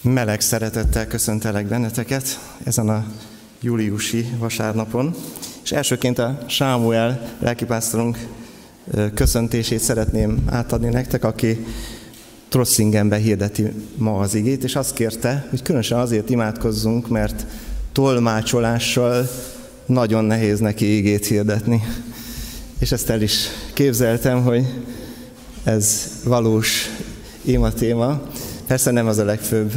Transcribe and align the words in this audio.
Meleg 0.00 0.40
szeretettel 0.40 1.06
köszöntelek 1.06 1.66
benneteket 1.66 2.38
ezen 2.64 2.88
a 2.88 3.04
júliusi 3.60 4.26
vasárnapon, 4.38 5.14
és 5.62 5.72
elsőként 5.72 6.18
a 6.18 6.38
Sámuel 6.46 7.36
lelkipásztorunk 7.38 8.18
köszöntését 9.14 9.78
szeretném 9.78 10.42
átadni 10.46 10.88
nektek, 10.88 11.24
aki 11.24 11.66
Trossingenbe 12.48 13.16
hirdeti 13.16 13.72
ma 13.96 14.18
az 14.18 14.34
igét, 14.34 14.64
és 14.64 14.76
azt 14.76 14.94
kérte, 14.94 15.46
hogy 15.50 15.62
különösen 15.62 15.98
azért 15.98 16.30
imádkozzunk, 16.30 17.08
mert 17.08 17.46
tolmácsolással 17.92 19.28
nagyon 19.86 20.24
nehéz 20.24 20.58
neki 20.58 20.96
igét 20.96 21.26
hirdetni. 21.26 21.82
És 22.78 22.92
ezt 22.92 23.10
el 23.10 23.22
is 23.22 23.46
képzeltem, 23.74 24.42
hogy 24.42 24.66
ez 25.64 26.10
valós 26.24 26.88
ima 27.42 27.72
téma. 27.72 28.22
Persze 28.70 28.90
nem 28.90 29.06
az 29.06 29.18
a 29.18 29.24
legfőbb 29.24 29.72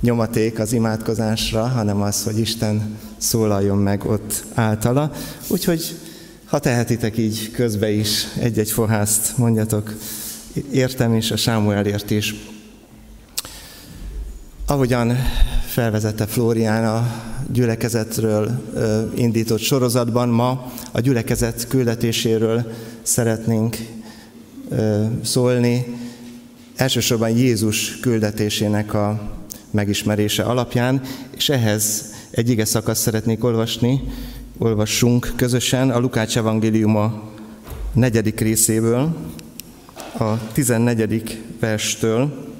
nyomaték 0.00 0.58
az 0.58 0.72
imádkozásra, 0.72 1.66
hanem 1.66 2.02
az, 2.02 2.22
hogy 2.24 2.38
Isten 2.38 2.98
szólaljon 3.16 3.78
meg 3.78 4.04
ott 4.04 4.44
általa. 4.54 5.12
Úgyhogy, 5.48 5.94
ha 6.44 6.58
tehetitek 6.58 7.18
így 7.18 7.50
közbe 7.50 7.90
is 7.90 8.26
egy-egy 8.38 8.70
fohászt 8.70 9.38
mondjatok, 9.38 9.94
értem 10.72 11.14
is, 11.14 11.30
a 11.30 11.36
Sámuelért 11.36 12.10
is. 12.10 12.34
Ahogyan 14.66 15.16
felvezette 15.66 16.26
Flórián 16.26 16.84
a 16.84 17.06
gyülekezetről 17.52 18.62
indított 19.14 19.60
sorozatban, 19.60 20.28
ma 20.28 20.72
a 20.92 21.00
gyülekezet 21.00 21.68
küldetéséről 21.68 22.72
szeretnénk 23.02 23.76
szólni, 25.22 26.02
elsősorban 26.76 27.30
Jézus 27.30 27.98
küldetésének 28.00 28.94
a 28.94 29.36
megismerése 29.70 30.42
alapján, 30.42 31.00
és 31.36 31.48
ehhez 31.48 32.12
egy 32.30 32.50
ige 32.50 32.64
szakasz 32.64 33.00
szeretnék 33.00 33.44
olvasni, 33.44 34.00
olvassunk 34.58 35.32
közösen 35.36 35.90
a 35.90 35.98
Lukács 35.98 36.36
evangéliuma 36.36 37.30
negyedik 37.92 38.40
részéből, 38.40 39.16
a 40.18 40.52
14. 40.52 41.42
verstől 41.60 42.52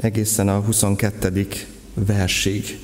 egészen 0.00 0.48
a 0.48 0.60
22. 0.60 1.46
versig. 1.94 2.78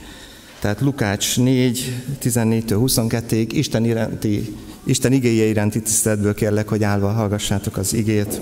Tehát 0.61 0.81
Lukács 0.81 1.39
4, 1.39 1.95
14-től 2.23 2.79
22-ig 2.87 3.49
Isten, 3.53 3.85
iránti, 3.85 4.57
Isten 4.85 5.13
igéje 5.13 5.45
iránti 5.45 5.83
tiszteletből 5.83 6.35
kérlek, 6.35 6.69
hogy 6.69 6.85
állva 6.85 7.13
hallgassátok 7.13 7.77
az 7.77 7.95
igét. 7.95 8.41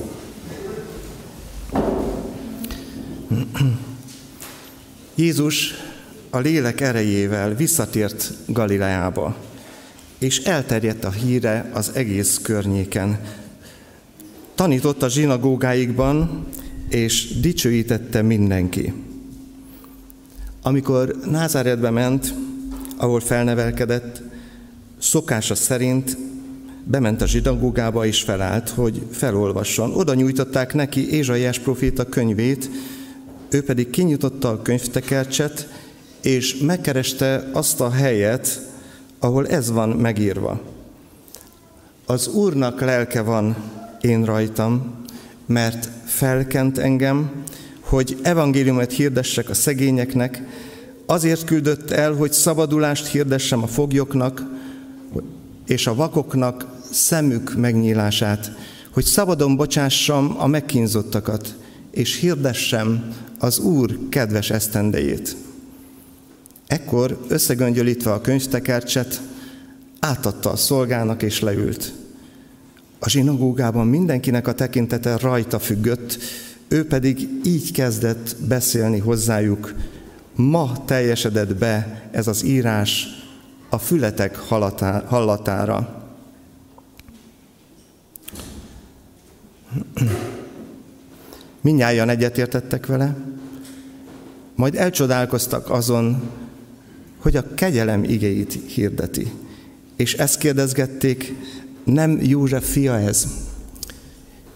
Jézus 5.15 5.75
a 6.31 6.39
lélek 6.39 6.81
erejével 6.81 7.55
visszatért 7.55 8.33
Galileába, 8.47 9.37
és 10.19 10.39
elterjedt 10.39 11.05
a 11.05 11.11
híre 11.11 11.71
az 11.75 11.91
egész 11.95 12.39
környéken. 12.43 13.21
Tanított 14.55 15.03
a 15.03 15.09
zsinagógáikban, 15.09 16.47
és 16.89 17.41
dicsőítette 17.41 18.23
mindenki. 18.23 18.93
Amikor 20.63 21.17
Názáretbe 21.31 21.91
ment, 21.91 22.35
ahol 22.97 23.21
felnevelkedett, 23.21 24.23
szokása 24.99 25.55
szerint 25.55 26.17
bement 26.85 27.23
a 27.23 27.27
zsinagógába 27.27 28.07
és 28.07 28.23
felállt, 28.23 28.69
hogy 28.69 29.03
felolvasson. 29.11 29.95
Oda 29.95 30.15
nyújtották 30.15 30.75
neki 30.75 31.11
Ézsaiás 31.11 31.59
proféta 31.59 32.05
könyvét, 32.05 32.71
ő 33.57 33.63
pedig 33.63 33.91
kinyitotta 33.91 34.49
a 34.49 34.63
könyvtekercset, 34.63 35.69
és 36.23 36.57
megkereste 36.57 37.51
azt 37.53 37.81
a 37.81 37.91
helyet, 37.91 38.61
ahol 39.19 39.49
ez 39.49 39.71
van 39.71 39.89
megírva. 39.89 40.61
Az 42.07 42.29
Úrnak 42.29 42.81
lelke 42.81 43.21
van 43.21 43.57
én 44.01 44.25
rajtam, 44.25 44.95
mert 45.47 45.89
felkent 46.05 46.79
engem, 46.79 47.31
hogy 47.81 48.19
evangéliumot 48.23 48.93
hirdessek 48.93 49.51
a 49.51 49.55
szegényeknek, 49.55 50.43
azért 51.07 51.45
küldött 51.45 51.91
el, 51.91 52.13
hogy 52.13 52.33
szabadulást 52.33 53.07
hirdessem 53.07 53.63
a 53.63 53.67
foglyoknak, 53.67 54.43
és 55.67 55.87
a 55.87 55.95
vakoknak 55.95 56.67
szemük 56.91 57.57
megnyílását, 57.57 58.53
hogy 58.93 59.05
szabadon 59.05 59.57
bocsássam 59.57 60.35
a 60.39 60.47
megkínzottakat, 60.47 61.55
és 61.91 62.19
hirdessem 62.19 63.15
az 63.39 63.59
Úr 63.59 63.99
kedves 64.09 64.51
esztendejét. 64.51 65.37
Ekkor 66.67 67.25
összegöngyölítve 67.29 68.13
a 68.13 68.21
könyvtekercset, 68.21 69.21
átadta 70.01 70.51
a 70.51 70.57
szolgának 70.57 71.23
és 71.23 71.41
leült. 71.41 71.93
A 72.99 73.09
zsinagógában 73.09 73.87
mindenkinek 73.87 74.47
a 74.47 74.55
tekintete 74.55 75.17
rajta 75.17 75.59
függött, 75.59 76.19
ő 76.69 76.87
pedig 76.87 77.29
így 77.45 77.73
kezdett 77.73 78.37
beszélni 78.49 78.99
hozzájuk. 78.99 79.75
Ma 80.35 80.85
teljesedett 80.85 81.55
be 81.55 82.09
ez 82.11 82.27
az 82.27 82.45
írás 82.45 83.07
a 83.69 83.79
fületek 83.79 84.37
hallatára. 85.07 86.05
Mindnyájan 91.67 92.09
egyetértettek 92.09 92.87
vele, 92.87 93.17
majd 94.55 94.75
elcsodálkoztak 94.75 95.71
azon, 95.71 96.31
hogy 97.19 97.37
a 97.37 97.55
kegyelem 97.55 98.05
igéit 98.05 98.59
hirdeti. 98.67 99.33
És 99.97 100.15
ezt 100.15 100.39
kérdezgették, 100.39 101.35
nem 101.85 102.21
József 102.23 102.71
fia 102.73 103.01
ez? 103.01 103.27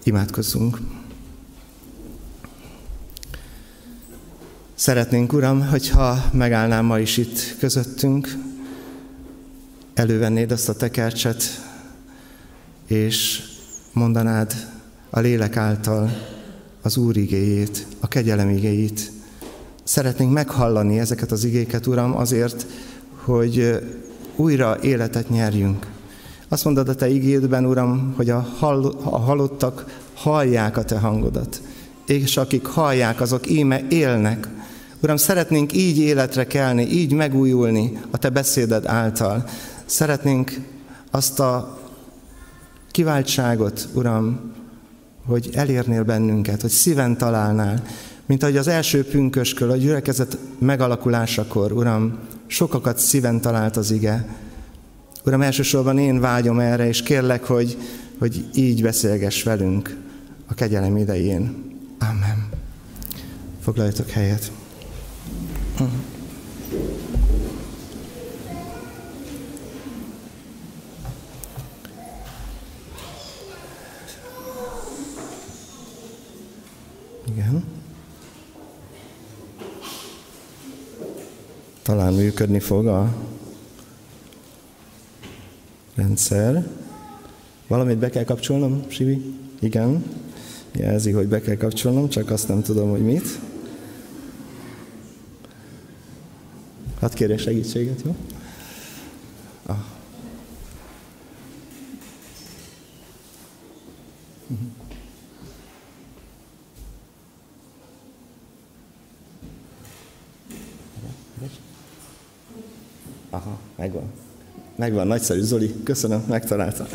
Imádkozzunk. 0.02 0.78
Szeretnénk, 4.74 5.32
Uram, 5.32 5.68
hogyha 5.68 6.24
megállnám 6.32 6.84
ma 6.84 6.98
is 6.98 7.16
itt 7.16 7.56
közöttünk, 7.58 8.36
elővennéd 9.94 10.50
azt 10.50 10.68
a 10.68 10.76
tekercset, 10.76 11.42
és 12.86 13.42
mondanád 13.92 14.52
a 15.10 15.20
lélek 15.20 15.56
által 15.56 16.38
az 16.82 16.96
Úr 16.96 17.16
igéjét, 17.16 17.86
a 18.00 18.08
kegyelem 18.08 18.48
igéjét. 18.48 19.10
Szeretnénk 19.84 20.32
meghallani 20.32 20.98
ezeket 20.98 21.32
az 21.32 21.44
igéket, 21.44 21.86
Uram, 21.86 22.16
azért, 22.16 22.66
hogy 23.24 23.80
újra 24.36 24.78
életet 24.82 25.28
nyerjünk. 25.28 25.86
Azt 26.48 26.64
mondod 26.64 26.88
a 26.88 26.94
Te 26.94 27.08
igédben, 27.08 27.66
Uram, 27.66 28.12
hogy 28.16 28.30
a, 28.30 28.48
hall, 28.58 28.84
a 29.02 29.18
halottak 29.18 30.02
hallják 30.14 30.76
a 30.76 30.84
Te 30.84 30.98
hangodat, 30.98 31.60
és 32.06 32.36
akik 32.36 32.66
hallják, 32.66 33.20
azok 33.20 33.50
íme 33.50 33.86
élnek. 33.88 34.48
Uram, 35.02 35.16
szeretnénk 35.16 35.72
így 35.72 35.98
életre 35.98 36.46
kelni, 36.46 36.82
így 36.82 37.12
megújulni 37.12 38.00
a 38.10 38.18
Te 38.18 38.28
beszéded 38.28 38.86
által. 38.86 39.44
Szeretnénk 39.84 40.52
azt 41.10 41.40
a 41.40 41.78
kiváltságot, 42.90 43.88
Uram, 43.94 44.40
hogy 45.26 45.50
elérnél 45.52 46.02
bennünket, 46.02 46.60
hogy 46.60 46.70
szíven 46.70 47.16
találnál, 47.16 47.82
mint 48.26 48.42
ahogy 48.42 48.56
az 48.56 48.68
első 48.68 49.04
pünkösköl, 49.04 49.70
a 49.70 49.76
gyülekezet 49.76 50.38
megalakulásakor, 50.58 51.72
Uram, 51.72 52.18
sokakat 52.46 52.98
szíven 52.98 53.40
talált 53.40 53.76
az 53.76 53.90
ige. 53.90 54.26
Uram, 55.24 55.42
elsősorban 55.42 55.98
én 55.98 56.20
vágyom 56.20 56.58
erre, 56.58 56.86
és 56.86 57.02
kérlek, 57.02 57.44
hogy, 57.44 57.76
hogy 58.18 58.44
így 58.54 58.82
beszélgess 58.82 59.42
velünk 59.42 59.96
a 60.46 60.54
kegyelem 60.54 60.96
idején. 60.96 61.64
Amen. 61.98 62.48
Foglaljatok 63.60 64.10
helyet. 64.10 64.52
Igen. 77.34 77.64
Talán 81.82 82.12
működni 82.12 82.60
fog 82.60 82.86
a 82.86 83.14
rendszer. 85.94 86.68
Valamit 87.66 87.98
be 87.98 88.10
kell 88.10 88.24
kapcsolnom, 88.24 88.84
Sivi? 88.88 89.34
Igen. 89.60 90.04
Jelzi, 90.72 91.10
hogy 91.10 91.28
be 91.28 91.40
kell 91.40 91.56
kapcsolnom, 91.56 92.08
csak 92.08 92.30
azt 92.30 92.48
nem 92.48 92.62
tudom, 92.62 92.90
hogy 92.90 93.04
mit. 93.04 93.40
Hát 97.00 97.14
kérje 97.14 97.36
segítséget, 97.36 98.02
jó? 98.04 98.16
Megvan. 113.80 114.02
Megvan, 114.76 115.06
nagyszerű 115.06 115.40
Zoli, 115.40 115.74
köszönöm, 115.84 116.24
megtalálta. 116.28 116.88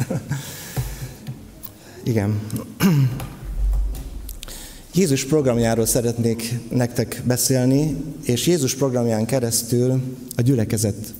Igen. 2.04 2.40
Jézus 4.94 5.26
programjáról 5.26 5.86
szeretnék 5.86 6.60
nektek 6.70 7.22
beszélni, 7.26 7.96
és 8.24 8.48
Jézus 8.48 8.76
programján 8.76 9.26
keresztül 9.26 10.02
a 10.36 10.42
gyülekezet 10.42 11.14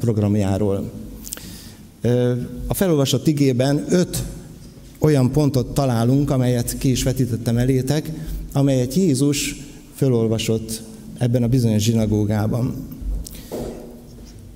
programjáról. 0.00 0.90
A 2.66 2.74
felolvasott 2.74 3.26
igében 3.26 3.84
öt 3.88 4.22
olyan 4.98 5.32
pontot 5.32 5.74
találunk, 5.74 6.30
amelyet 6.30 6.78
ki 6.78 6.90
is 6.90 7.02
vetítettem 7.02 7.56
elétek, 7.56 8.10
amelyet 8.52 8.94
Jézus 8.94 9.56
felolvasott 9.94 10.82
ebben 11.18 11.42
a 11.42 11.48
bizonyos 11.48 11.82
zsinagógában. 11.82 12.96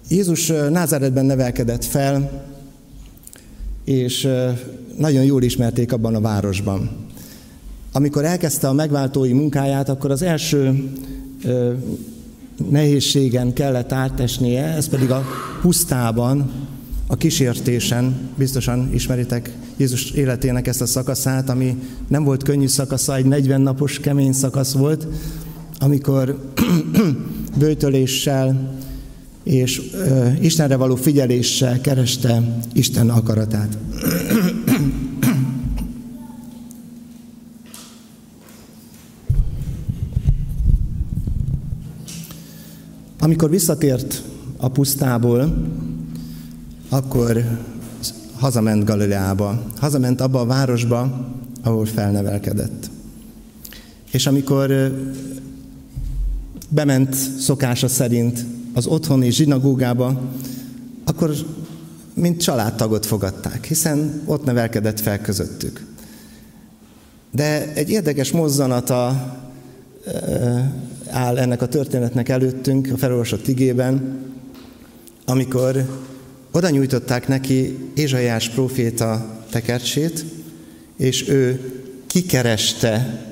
Jézus 0.08 0.46
Názáretben 0.70 1.24
nevelkedett 1.24 1.84
fel, 1.84 2.44
és 3.84 4.28
nagyon 4.98 5.24
jól 5.24 5.42
ismerték 5.42 5.92
abban 5.92 6.14
a 6.14 6.20
városban. 6.20 6.90
Amikor 7.92 8.24
elkezdte 8.24 8.68
a 8.68 8.72
megváltói 8.72 9.32
munkáját, 9.32 9.88
akkor 9.88 10.10
az 10.10 10.22
első 10.22 10.90
nehézségen 12.70 13.52
kellett 13.52 13.92
átesnie, 13.92 14.64
ez 14.64 14.88
pedig 14.88 15.10
a 15.10 15.24
pusztában, 15.60 16.50
a 17.06 17.16
kísértésen, 17.16 18.30
biztosan 18.36 18.90
ismeritek 18.94 19.52
Jézus 19.76 20.10
életének 20.10 20.66
ezt 20.66 20.80
a 20.80 20.86
szakaszát, 20.86 21.48
ami 21.48 21.76
nem 22.08 22.24
volt 22.24 22.42
könnyű 22.42 22.66
szakasza, 22.66 23.16
egy 23.16 23.24
40 23.24 23.60
napos 23.60 23.98
kemény 23.98 24.32
szakasz 24.32 24.72
volt, 24.72 25.06
amikor 25.78 26.52
bőtöléssel 27.58 28.74
és 29.42 29.82
Istenre 30.40 30.76
való 30.76 30.94
figyeléssel 30.94 31.80
kereste 31.80 32.42
Isten 32.72 33.10
akaratát. 33.10 33.78
Amikor 43.18 43.50
visszatért 43.50 44.22
a 44.56 44.68
pusztából, 44.68 45.68
akkor 46.88 47.44
hazament 48.34 48.84
Galileába, 48.84 49.62
hazament 49.76 50.20
abba 50.20 50.40
a 50.40 50.46
városba, 50.46 51.30
ahol 51.62 51.86
felnevelkedett. 51.86 52.90
És 54.10 54.26
amikor 54.26 54.96
bement 56.68 57.14
szokása 57.38 57.88
szerint 57.88 58.44
az 58.72 58.86
otthoni 58.86 59.30
zsinagógába, 59.30 60.20
akkor 61.04 61.34
mint 62.14 62.42
családtagot 62.42 63.06
fogadták, 63.06 63.64
hiszen 63.64 64.22
ott 64.24 64.44
nevelkedett 64.44 65.00
fel 65.00 65.20
közöttük. 65.20 65.86
De 67.30 67.72
egy 67.72 67.90
érdekes 67.90 68.30
mozzanata 68.30 69.30
áll 71.06 71.38
ennek 71.38 71.62
a 71.62 71.68
történetnek 71.68 72.28
előttünk 72.28 72.88
a 72.92 72.96
felolvasott 72.96 73.48
igében, 73.48 74.20
amikor 75.24 76.00
oda 76.52 76.70
nyújtották 76.70 77.28
neki 77.28 77.78
Ézsaiás 77.94 78.48
próféta 78.48 79.40
tekercsét, 79.50 80.24
és 80.96 81.28
ő 81.28 81.60
kikereste 82.06 83.24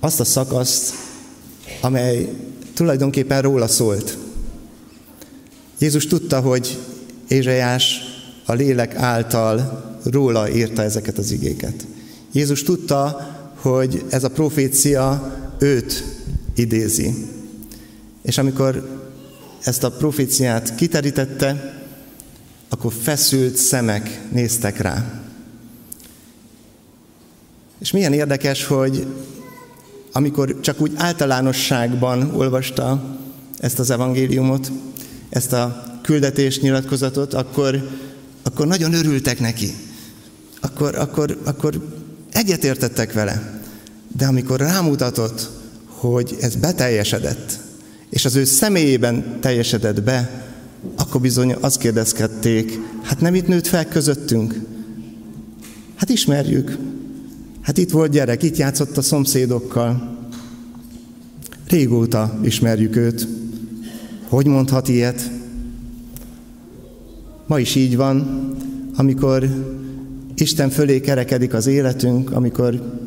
azt 0.00 0.20
a 0.20 0.24
szakaszt, 0.24 0.94
amely 1.80 2.28
tulajdonképpen 2.80 3.42
róla 3.42 3.68
szólt. 3.68 4.18
Jézus 5.78 6.06
tudta, 6.06 6.40
hogy 6.40 6.78
Ézsaiás 7.28 8.00
a 8.44 8.52
lélek 8.52 8.94
által 8.94 9.84
róla 10.04 10.50
írta 10.50 10.82
ezeket 10.82 11.18
az 11.18 11.30
igéket. 11.30 11.86
Jézus 12.32 12.62
tudta, 12.62 13.30
hogy 13.54 14.04
ez 14.10 14.24
a 14.24 14.30
profécia 14.30 15.36
őt 15.58 16.04
idézi. 16.54 17.14
És 18.22 18.38
amikor 18.38 19.00
ezt 19.64 19.84
a 19.84 19.90
proféciát 19.90 20.74
kiterítette, 20.74 21.82
akkor 22.68 22.92
feszült 22.92 23.56
szemek 23.56 24.20
néztek 24.32 24.78
rá. 24.78 25.22
És 27.78 27.90
milyen 27.90 28.12
érdekes, 28.12 28.64
hogy 28.64 29.06
amikor 30.12 30.60
csak 30.60 30.80
úgy 30.80 30.92
általánosságban 30.96 32.34
olvasta 32.34 33.16
ezt 33.58 33.78
az 33.78 33.90
evangéliumot, 33.90 34.72
ezt 35.28 35.52
a 35.52 35.84
küldetés 36.02 36.60
nyilatkozatot, 36.60 37.34
akkor, 37.34 37.88
akkor 38.42 38.66
nagyon 38.66 38.92
örültek 38.92 39.40
neki. 39.40 39.70
Akkor, 40.60 40.94
akkor, 40.94 41.38
akkor 41.44 41.80
egyetértettek 42.32 43.12
vele. 43.12 43.60
De 44.16 44.26
amikor 44.26 44.60
rámutatott, 44.60 45.50
hogy 45.86 46.36
ez 46.40 46.54
beteljesedett, 46.56 47.58
és 48.10 48.24
az 48.24 48.36
ő 48.36 48.44
személyében 48.44 49.40
teljesedett 49.40 50.02
be, 50.02 50.48
akkor 50.96 51.20
bizony 51.20 51.52
azt 51.60 51.78
kérdezkedték, 51.78 52.78
hát 53.02 53.20
nem 53.20 53.34
itt 53.34 53.46
nőtt 53.46 53.66
fel 53.66 53.88
közöttünk? 53.88 54.54
Hát 55.94 56.08
ismerjük. 56.08 56.78
Hát 57.60 57.78
itt 57.78 57.90
volt 57.90 58.10
gyerek, 58.10 58.42
itt 58.42 58.56
játszott 58.56 58.96
a 58.96 59.02
szomszédokkal. 59.02 60.18
Régóta 61.68 62.38
ismerjük 62.42 62.96
őt. 62.96 63.28
Hogy 64.28 64.46
mondhat 64.46 64.88
ilyet? 64.88 65.30
Ma 67.46 67.58
is 67.58 67.74
így 67.74 67.96
van, 67.96 68.48
amikor 68.96 69.48
Isten 70.34 70.70
fölé 70.70 71.00
kerekedik 71.00 71.54
az 71.54 71.66
életünk, 71.66 72.32
amikor 72.32 73.00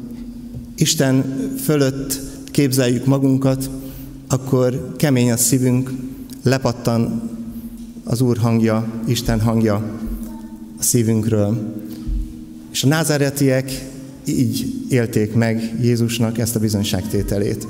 Isten 0.75 1.23
fölött 1.63 2.19
képzeljük 2.51 3.05
magunkat, 3.05 3.69
akkor 4.27 4.93
kemény 4.97 5.31
a 5.31 5.37
szívünk, 5.37 5.91
lepattan 6.43 7.29
az 8.03 8.21
Úr 8.21 8.37
hangja, 8.37 9.01
Isten 9.05 9.41
hangja 9.41 9.75
a 10.79 10.83
szívünkről. 10.83 11.75
És 12.71 12.83
a 12.83 12.87
názáretiek 12.87 13.92
így 14.25 14.73
élték 14.89 15.33
meg 15.33 15.75
Jézusnak 15.81 16.37
ezt 16.37 16.55
a 16.55 16.59
bizonyságtételét. 16.59 17.67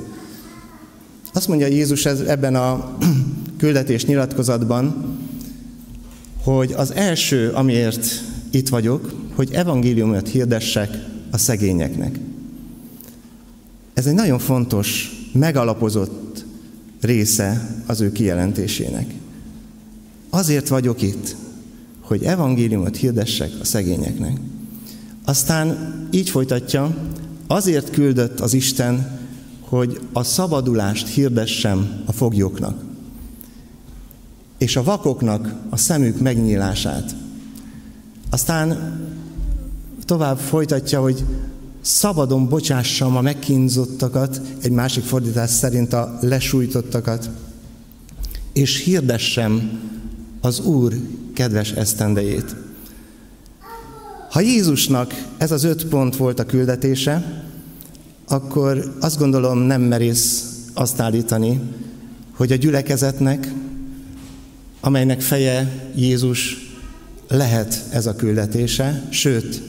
Azt 1.34 1.48
mondja 1.48 1.68
Jézus 1.68 2.06
ebben 2.06 2.56
a 2.56 2.98
küldetés 3.58 4.06
nyilatkozatban, 4.06 5.16
hogy 6.44 6.72
az 6.72 6.94
első, 6.94 7.50
amiért 7.50 8.06
itt 8.52 8.70
vagyok, 8.70 9.14
hogy 9.36 9.52
evangéliumot 9.52 10.30
hirdessek 10.30 10.90
a 11.32 11.38
szegényeknek. 11.38 12.20
Ez 13.94 14.06
egy 14.06 14.14
nagyon 14.14 14.40
fontos, 14.40 15.12
megalapozott 15.34 16.46
része 17.02 17.70
az 17.86 18.02
ő 18.02 18.12
kijelentésének. 18.12 19.06
Azért 20.30 20.68
vagyok 20.68 21.02
itt, 21.02 21.36
hogy 22.02 22.24
evangéliumot 22.24 22.98
hirdessek 22.98 23.52
a 23.62 23.66
szegényeknek. 23.66 24.38
Aztán 25.26 25.94
így 26.12 26.30
folytatja, 26.30 26.96
azért 27.48 27.90
küldött 27.90 28.40
az 28.40 28.54
Isten, 28.54 29.20
hogy 29.60 30.00
a 30.14 30.24
szabadulást 30.24 31.08
hirdessem 31.08 32.04
a 32.06 32.12
foglyoknak, 32.12 32.82
és 34.58 34.76
a 34.76 34.84
vakoknak 34.84 35.54
a 35.70 35.78
szemük 35.78 36.20
megnyílását. 36.20 37.16
Aztán 38.30 39.00
tovább 40.06 40.38
folytatja, 40.38 41.02
hogy 41.02 41.24
szabadon 41.82 42.50
bocsássam 42.50 43.18
a 43.18 43.22
megkínzottakat, 43.22 44.42
egy 44.62 44.72
másik 44.72 45.04
fordítás 45.04 45.50
szerint 45.50 45.94
a 45.94 46.18
lesújtottakat, 46.22 47.30
és 48.54 48.84
hirdessem 48.84 49.80
az 50.42 50.60
Úr 50.60 50.94
kedves 51.34 51.72
esztendejét. 51.72 52.56
Ha 54.34 54.42
Jézusnak 54.42 55.14
ez 55.38 55.52
az 55.52 55.64
öt 55.64 55.86
pont 55.86 56.16
volt 56.16 56.40
a 56.40 56.46
küldetése, 56.46 57.44
akkor 58.28 58.94
azt 59.00 59.18
gondolom 59.18 59.58
nem 59.58 59.82
merész 59.82 60.46
azt 60.74 61.00
állítani, 61.00 61.60
hogy 62.36 62.52
a 62.52 62.56
gyülekezetnek, 62.56 63.52
amelynek 64.82 65.22
feje 65.22 65.72
Jézus, 65.96 66.72
lehet 67.28 67.84
ez 67.92 68.06
a 68.06 68.16
küldetése, 68.16 69.08
sőt, 69.10 69.62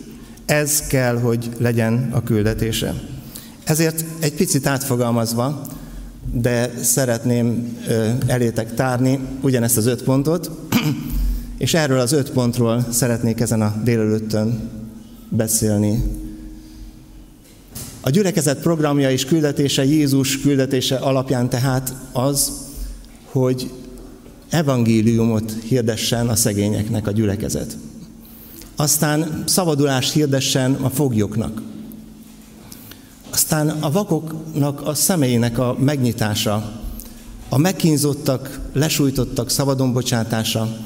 ez 0.46 0.86
kell, 0.86 1.18
hogy 1.18 1.50
legyen 1.58 2.08
a 2.12 2.22
küldetése. 2.22 2.94
Ezért 3.64 4.04
egy 4.20 4.34
picit 4.34 4.66
átfogalmazva, 4.66 5.66
de 6.32 6.72
szeretném 6.82 7.78
elétek 8.26 8.74
tárni 8.74 9.18
ugyanezt 9.40 9.76
az 9.76 9.86
öt 9.86 10.02
pontot, 10.02 10.50
és 11.58 11.74
erről 11.74 11.98
az 11.98 12.12
öt 12.12 12.30
pontról 12.30 12.86
szeretnék 12.90 13.40
ezen 13.40 13.62
a 13.62 13.74
délelőttön 13.84 14.70
beszélni. 15.28 16.02
A 18.00 18.10
gyülekezet 18.10 18.60
programja 18.60 19.10
és 19.10 19.24
küldetése, 19.24 19.84
Jézus 19.84 20.40
küldetése 20.40 20.96
alapján 20.96 21.48
tehát 21.48 21.94
az, 22.12 22.52
hogy 23.24 23.70
evangéliumot 24.48 25.52
hirdessen 25.62 26.28
a 26.28 26.34
szegényeknek 26.34 27.06
a 27.06 27.10
gyülekezet. 27.10 27.76
Aztán 28.76 29.42
szabadulást 29.46 30.12
hirdessen 30.12 30.74
a 30.74 30.90
foglyoknak. 30.90 31.62
Aztán 33.30 33.68
a 33.68 33.90
vakoknak 33.90 34.86
a 34.86 34.94
személyének 34.94 35.58
a 35.58 35.76
megnyitása, 35.78 36.80
a 37.48 37.58
megkínzottak, 37.58 38.60
lesújtottak 38.72 39.50
szabadon 39.50 39.92
bocsátása, 39.92 40.76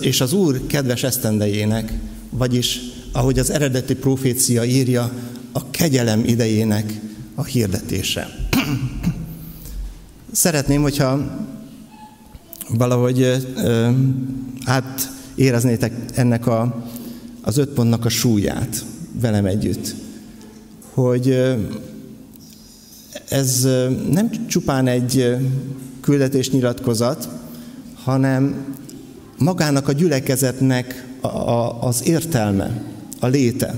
és 0.00 0.20
az 0.20 0.32
Úr 0.32 0.66
kedves 0.66 1.02
esztendejének, 1.02 1.92
vagyis, 2.30 2.80
ahogy 3.12 3.38
az 3.38 3.50
eredeti 3.50 3.94
profécia 3.94 4.64
írja, 4.64 5.12
a 5.52 5.70
kegyelem 5.70 6.24
idejének 6.24 7.00
a 7.34 7.44
hirdetése. 7.44 8.28
Szeretném, 10.32 10.82
hogyha 10.82 11.38
valahogy 12.68 13.46
átéreznétek 14.64 15.92
ennek 16.14 16.46
a, 16.46 16.84
az 17.40 17.56
öt 17.56 17.68
pontnak 17.68 18.04
a 18.04 18.08
súlyát 18.08 18.84
velem 19.20 19.44
együtt. 19.44 19.94
Hogy 20.92 21.56
ez 23.28 23.68
nem 24.10 24.30
csupán 24.46 24.86
egy 24.86 25.36
küldetésnyilatkozat, 26.00 27.28
hanem 27.94 28.64
magának 29.38 29.88
a 29.88 29.92
gyülekezetnek 29.92 31.06
a, 31.20 31.26
a, 31.26 31.82
az 31.82 32.06
értelme, 32.06 32.82
a 33.20 33.26
léte. 33.26 33.74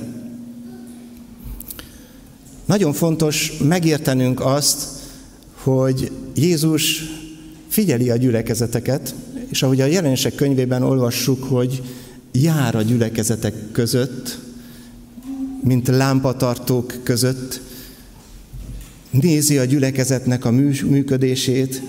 Nagyon 2.64 2.92
fontos 2.92 3.52
megértenünk 3.62 4.40
azt, 4.40 4.86
hogy 5.54 6.10
Jézus 6.34 7.02
figyeli 7.68 8.10
a 8.10 8.16
gyülekezeteket, 8.16 9.14
és 9.48 9.62
ahogy 9.62 9.80
a 9.80 9.86
jelenések 9.86 10.34
könyvében 10.34 10.82
olvassuk, 10.82 11.44
hogy 11.44 11.82
jár 12.32 12.74
a 12.74 12.82
gyülekezetek 12.82 13.54
között, 13.72 14.38
mint 15.60 15.88
lámpatartók 15.88 16.94
között, 17.02 17.60
nézi 19.10 19.58
a 19.58 19.64
gyülekezetnek 19.64 20.44
a 20.44 20.50
működését, 20.50 21.82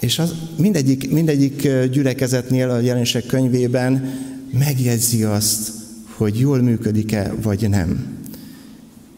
és 0.00 0.18
az 0.18 0.34
mindegyik, 0.56 1.10
mindegyik 1.10 1.68
gyülekezetnél 1.90 2.70
a 2.70 2.80
jelenések 2.80 3.26
könyvében 3.26 4.14
megjegyzi 4.52 5.22
azt, 5.22 5.72
hogy 6.16 6.38
jól 6.38 6.62
működik-e, 6.62 7.34
vagy 7.42 7.68
nem. 7.68 8.16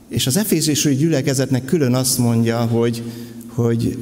És 0.09 0.27
az 0.27 0.37
efézisű 0.37 0.95
gyülekezetnek 0.95 1.65
külön 1.65 1.95
azt 1.95 2.19
mondja, 2.19 2.59
hogy, 2.59 3.03
hogy 3.47 3.99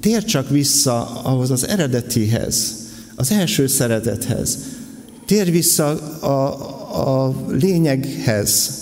tér 0.00 0.24
csak 0.24 0.50
vissza 0.50 1.22
ahhoz 1.22 1.50
az 1.50 1.66
eredetihez, 1.66 2.74
az 3.14 3.30
első 3.30 3.66
szeretethez. 3.66 4.58
Tér 5.26 5.50
vissza 5.50 5.88
a, 6.20 7.26
a 7.26 7.46
lényeghez, 7.48 8.78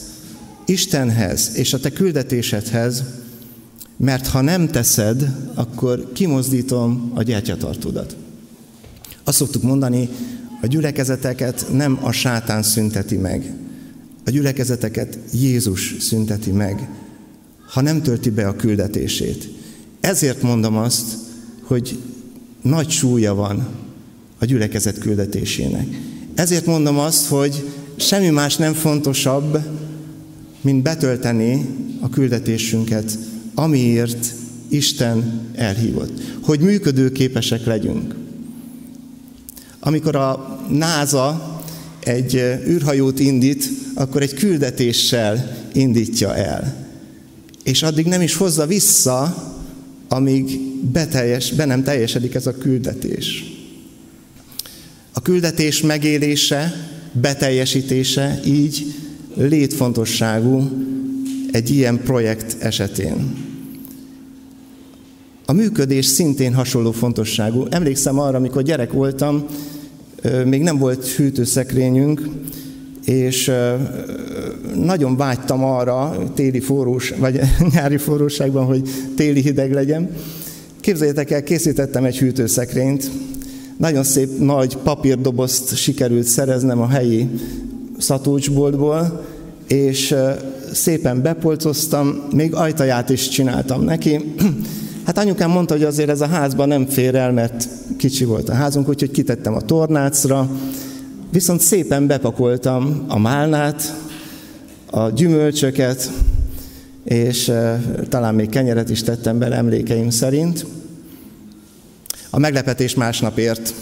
Istenhez 0.67 1.51
és 1.55 1.73
a 1.73 1.81
te 1.81 1.91
küldetésedhez, 1.91 3.05
mert 3.99 4.27
ha 4.27 4.41
nem 4.41 4.69
teszed, 4.69 5.35
akkor 5.55 6.13
kimozdítom 6.13 7.13
a 7.15 7.23
gyertyatartódat. 7.23 8.17
Azt 9.25 9.37
szoktuk 9.37 9.63
mondani, 9.63 10.09
a 10.63 10.67
gyülekezeteket 10.67 11.67
nem 11.73 11.99
a 12.03 12.13
sátán 12.13 12.63
szünteti 12.63 13.17
meg. 13.17 13.55
A 14.25 14.31
gyülekezeteket 14.31 15.19
Jézus 15.33 15.95
szünteti 16.01 16.51
meg, 16.51 16.89
ha 17.69 17.81
nem 17.81 18.03
tölti 18.03 18.31
be 18.31 18.47
a 18.47 18.57
küldetését. 18.57 19.49
Ezért 20.01 20.43
mondom 20.43 20.77
azt, 20.77 21.17
hogy 21.63 21.99
nagy 22.63 22.91
súlya 22.91 23.35
van 23.35 23.69
a 24.39 24.45
gyülekezet 24.45 24.99
küldetésének. 24.99 25.87
Ezért 26.35 26.67
mondom 26.67 26.99
azt, 26.99 27.27
hogy 27.27 27.65
semmi 27.97 28.29
más 28.29 28.57
nem 28.57 28.73
fontosabb, 28.73 29.59
mint 30.61 30.83
betölteni 30.83 31.67
a 32.01 32.09
küldetésünket, 32.09 33.19
amiért 33.59 34.35
Isten 34.69 35.41
elhívott. 35.55 36.21
Hogy 36.41 36.61
működőképesek 36.61 37.65
legyünk. 37.65 38.15
Amikor 39.81 40.17
a 40.17 40.61
NASA 40.71 41.61
egy 42.01 42.35
űrhajót 42.69 43.19
indít, 43.19 43.69
akkor 43.95 44.23
egy 44.23 44.35
küldetéssel 44.35 45.57
indítja 45.73 46.35
el. 46.35 46.87
És 47.63 47.83
addig 47.83 48.07
nem 48.07 48.23
is 48.23 48.35
hozza 48.35 48.67
vissza 48.67 49.47
amíg 50.09 50.61
beteljes, 50.93 51.53
be 51.53 51.65
nem 51.65 51.83
teljesedik 51.83 52.35
ez 52.35 52.47
a 52.47 52.59
küldetés. 52.59 53.45
A 55.13 55.23
küldetés 55.23 55.81
megélése, 55.81 56.91
beteljesítése 57.13 58.41
így 58.45 58.95
létfontosságú 59.35 60.71
egy 61.51 61.71
ilyen 61.71 62.03
projekt 62.03 62.57
esetén. 62.63 63.48
A 65.51 65.53
működés 65.53 66.07
szintén 66.07 66.55
hasonló 66.55 66.93
fontosságú. 66.93 67.67
Emlékszem 67.71 68.19
arra, 68.19 68.37
amikor 68.37 68.63
gyerek 68.63 68.93
voltam, 68.93 69.45
még 70.45 70.63
nem 70.63 70.79
volt 70.79 71.07
hűtőszekrényünk, 71.07 72.29
és 73.05 73.53
nagyon 74.75 75.17
vágytam 75.17 75.65
arra, 75.65 76.17
téli 76.35 76.61
forrós, 76.61 77.15
vagy 77.19 77.41
nyári 77.75 77.97
forróságban, 77.97 78.65
hogy 78.65 78.89
téli 79.17 79.41
hideg 79.41 79.73
legyen. 79.73 80.11
Képzeljétek 80.81 81.31
el, 81.31 81.43
készítettem 81.43 82.05
egy 82.05 82.19
hűtőszekrényt, 82.19 83.11
nagyon 83.77 84.05
szép 84.05 84.39
nagy 84.39 84.77
papírdobozt 84.77 85.77
sikerült 85.77 86.27
szereznem 86.27 86.81
a 86.81 86.89
helyi 86.89 87.29
szatócsboltból, 87.99 89.25
és 89.67 90.15
szépen 90.73 91.23
bepolcoztam, 91.23 92.27
még 92.35 92.55
ajtaját 92.55 93.11
is 93.11 93.29
csináltam 93.29 93.85
neki. 93.85 94.21
Hát 95.09 95.19
anyukám 95.19 95.51
mondta, 95.51 95.75
hogy 95.75 95.85
azért 95.85 96.09
ez 96.09 96.21
a 96.21 96.27
házban 96.27 96.69
nem 96.69 96.87
fér 96.87 97.15
el, 97.15 97.33
mert 97.33 97.69
kicsi 97.97 98.25
volt 98.25 98.49
a 98.49 98.55
házunk, 98.55 98.89
úgyhogy 98.89 99.11
kitettem 99.11 99.55
a 99.55 99.61
tornácra, 99.61 100.51
Viszont 101.31 101.61
szépen 101.61 102.07
bepakoltam 102.07 103.05
a 103.09 103.19
málnát, 103.19 103.95
a 104.91 105.09
gyümölcsöket, 105.09 106.11
és 107.05 107.53
talán 108.09 108.35
még 108.35 108.49
kenyeret 108.49 108.91
is 108.91 109.03
tettem 109.03 109.39
bele 109.39 109.57
emlékeim 109.57 110.11
szerint. 110.11 110.67
A 112.31 112.39
meglepetés 112.39 112.95
másnap 112.95 113.39
ért. 113.39 113.75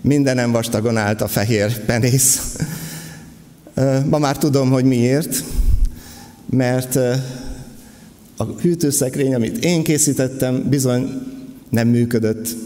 Mindenem 0.00 0.52
vastagon 0.52 0.96
állt 0.96 1.20
a 1.20 1.28
fehér 1.28 1.78
penész. 1.78 2.56
Ma 4.04 4.18
már 4.18 4.38
tudom, 4.38 4.70
hogy 4.70 4.84
miért, 4.84 5.44
mert 6.50 6.98
a 8.40 8.54
hűtőszekrény, 8.60 9.34
amit 9.34 9.64
én 9.64 9.82
készítettem, 9.82 10.68
bizony 10.68 11.22
nem 11.68 11.88
működött, 11.88 12.56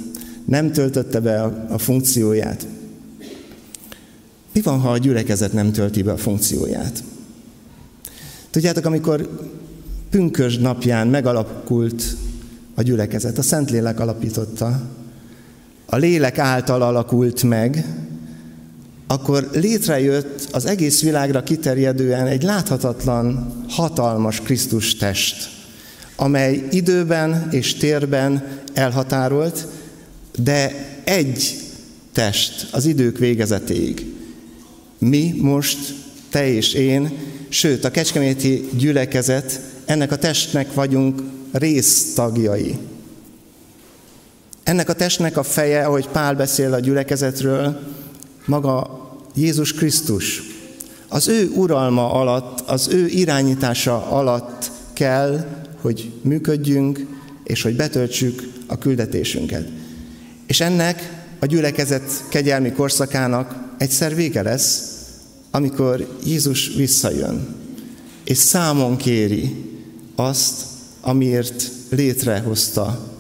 nem 0.45 0.73
töltötte 0.73 1.21
be 1.21 1.43
a, 1.43 1.67
a 1.69 1.79
funkcióját. 1.79 2.67
Mi 4.53 4.61
van, 4.61 4.79
ha 4.79 4.91
a 4.91 4.99
gyülekezet 4.99 5.53
nem 5.53 5.73
tölti 5.73 6.03
be 6.03 6.13
a 6.13 6.17
funkcióját? 6.17 7.05
Tudjátok, 8.51 8.85
amikor 8.85 9.49
pünkösd 10.11 10.61
napján 10.61 11.09
megalakult 11.09 12.17
a 12.75 12.83
gyülekezet, 12.83 13.39
a 13.39 13.43
Szentlélek 13.43 14.01
alapította, 14.01 14.81
a 15.87 15.97
lélek 15.97 16.39
által 16.39 16.83
alakult 16.83 17.43
meg, 17.43 17.85
akkor 19.07 19.49
létrejött 19.53 20.49
az 20.53 20.67
egész 20.67 21.03
világra 21.03 21.43
kiterjedően 21.43 22.27
egy 22.27 22.43
láthatatlan, 22.43 23.53
hatalmas 23.69 24.41
Krisztus 24.41 24.97
test, 24.97 25.54
amely 26.17 26.63
időben 26.71 27.49
és 27.51 27.75
térben 27.75 28.61
elhatárolt, 28.73 29.67
de 30.39 30.89
egy 31.05 31.57
test 32.13 32.67
az 32.71 32.87
idők 32.87 33.19
végezetéig. 33.19 34.15
Mi 34.99 35.35
most, 35.39 35.79
te 36.31 36.49
és 36.49 36.73
én, 36.73 37.13
sőt 37.49 37.85
a 37.85 37.91
kecskeméti 37.91 38.69
gyülekezet, 38.77 39.61
ennek 39.85 40.13
a 40.13 40.17
testnek 40.17 40.75
vagyunk 40.75 41.23
résztagjai. 41.53 42.79
Ennek 44.63 44.89
a 44.89 44.93
testnek 44.93 45.37
a 45.37 45.43
feje, 45.43 45.85
ahogy 45.85 46.09
Pál 46.09 46.35
beszél 46.35 46.73
a 46.73 46.79
gyülekezetről, 46.79 47.81
maga 48.45 49.03
Jézus 49.35 49.73
Krisztus. 49.73 50.43
Az 51.09 51.29
ő 51.29 51.51
uralma 51.55 52.13
alatt, 52.13 52.61
az 52.61 52.89
ő 52.89 53.07
irányítása 53.07 54.07
alatt 54.11 54.71
kell, 54.93 55.47
hogy 55.85 56.13
működjünk, 56.23 57.07
és 57.43 57.63
hogy 57.63 57.77
betöltsük 57.77 58.53
a 58.67 58.79
küldetésünket. 58.79 59.69
És 60.47 60.61
ennek 60.61 61.25
a 61.39 61.47
gyülekezet 61.47 62.25
kegyelmi 62.29 62.73
korszakának 62.73 63.75
egyszer 63.79 64.15
vége 64.15 64.43
lesz, 64.43 64.93
amikor 65.51 66.19
Jézus 66.27 66.75
visszajön, 66.77 67.55
és 68.25 68.39
számon 68.39 68.97
kéri 68.97 69.65
azt, 70.15 70.63
amiért 71.01 71.71
létrehozta 71.89 73.15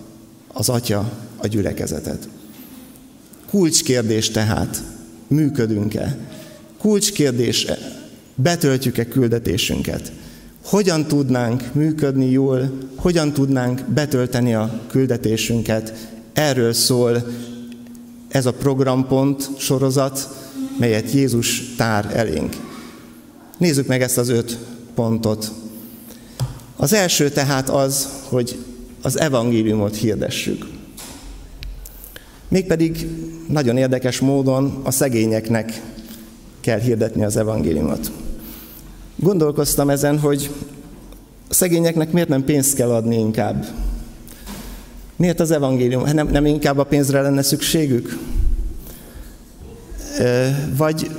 az 0.52 0.68
Atya 0.68 1.12
a 1.36 1.46
gyülekezetet. 1.46 2.28
kulcskérdés 3.50 4.30
tehát, 4.30 4.82
működünk-e? 5.26 6.18
Kulcskérdés, 6.78 7.66
betöltjük-e 8.34 9.08
küldetésünket? 9.08 10.12
Hogyan 10.64 11.06
tudnánk 11.06 11.74
működni 11.74 12.30
jól, 12.30 12.72
hogyan 12.96 13.32
tudnánk 13.32 13.84
betölteni 13.88 14.54
a 14.54 14.80
küldetésünket? 14.88 16.08
Erről 16.32 16.72
szól 16.72 17.26
ez 18.28 18.46
a 18.46 18.52
programpont 18.52 19.50
sorozat, 19.58 20.28
melyet 20.78 21.12
Jézus 21.12 21.74
tár 21.76 22.10
elénk. 22.14 22.56
Nézzük 23.58 23.86
meg 23.86 24.02
ezt 24.02 24.18
az 24.18 24.28
öt 24.28 24.58
pontot. 24.94 25.52
Az 26.76 26.92
első 26.92 27.30
tehát 27.30 27.68
az, 27.68 28.08
hogy 28.28 28.58
az 29.02 29.18
evangéliumot 29.18 29.96
hirdessük. 29.96 30.66
Mégpedig 32.48 33.08
nagyon 33.48 33.76
érdekes 33.76 34.20
módon 34.20 34.80
a 34.82 34.90
szegényeknek 34.90 35.80
kell 36.60 36.78
hirdetni 36.78 37.24
az 37.24 37.36
evangéliumot. 37.36 38.10
Gondolkoztam 39.16 39.90
ezen, 39.90 40.18
hogy 40.18 40.50
a 41.48 41.54
szegényeknek 41.54 42.12
miért 42.12 42.28
nem 42.28 42.44
pénzt 42.44 42.74
kell 42.74 42.90
adni 42.90 43.18
inkább? 43.18 43.66
Miért 45.16 45.40
az 45.40 45.50
evangélium? 45.50 46.04
Hát 46.04 46.14
nem, 46.14 46.28
nem 46.28 46.46
inkább 46.46 46.78
a 46.78 46.84
pénzre 46.84 47.20
lenne 47.20 47.42
szükségük? 47.42 48.18
Vagy 50.76 51.10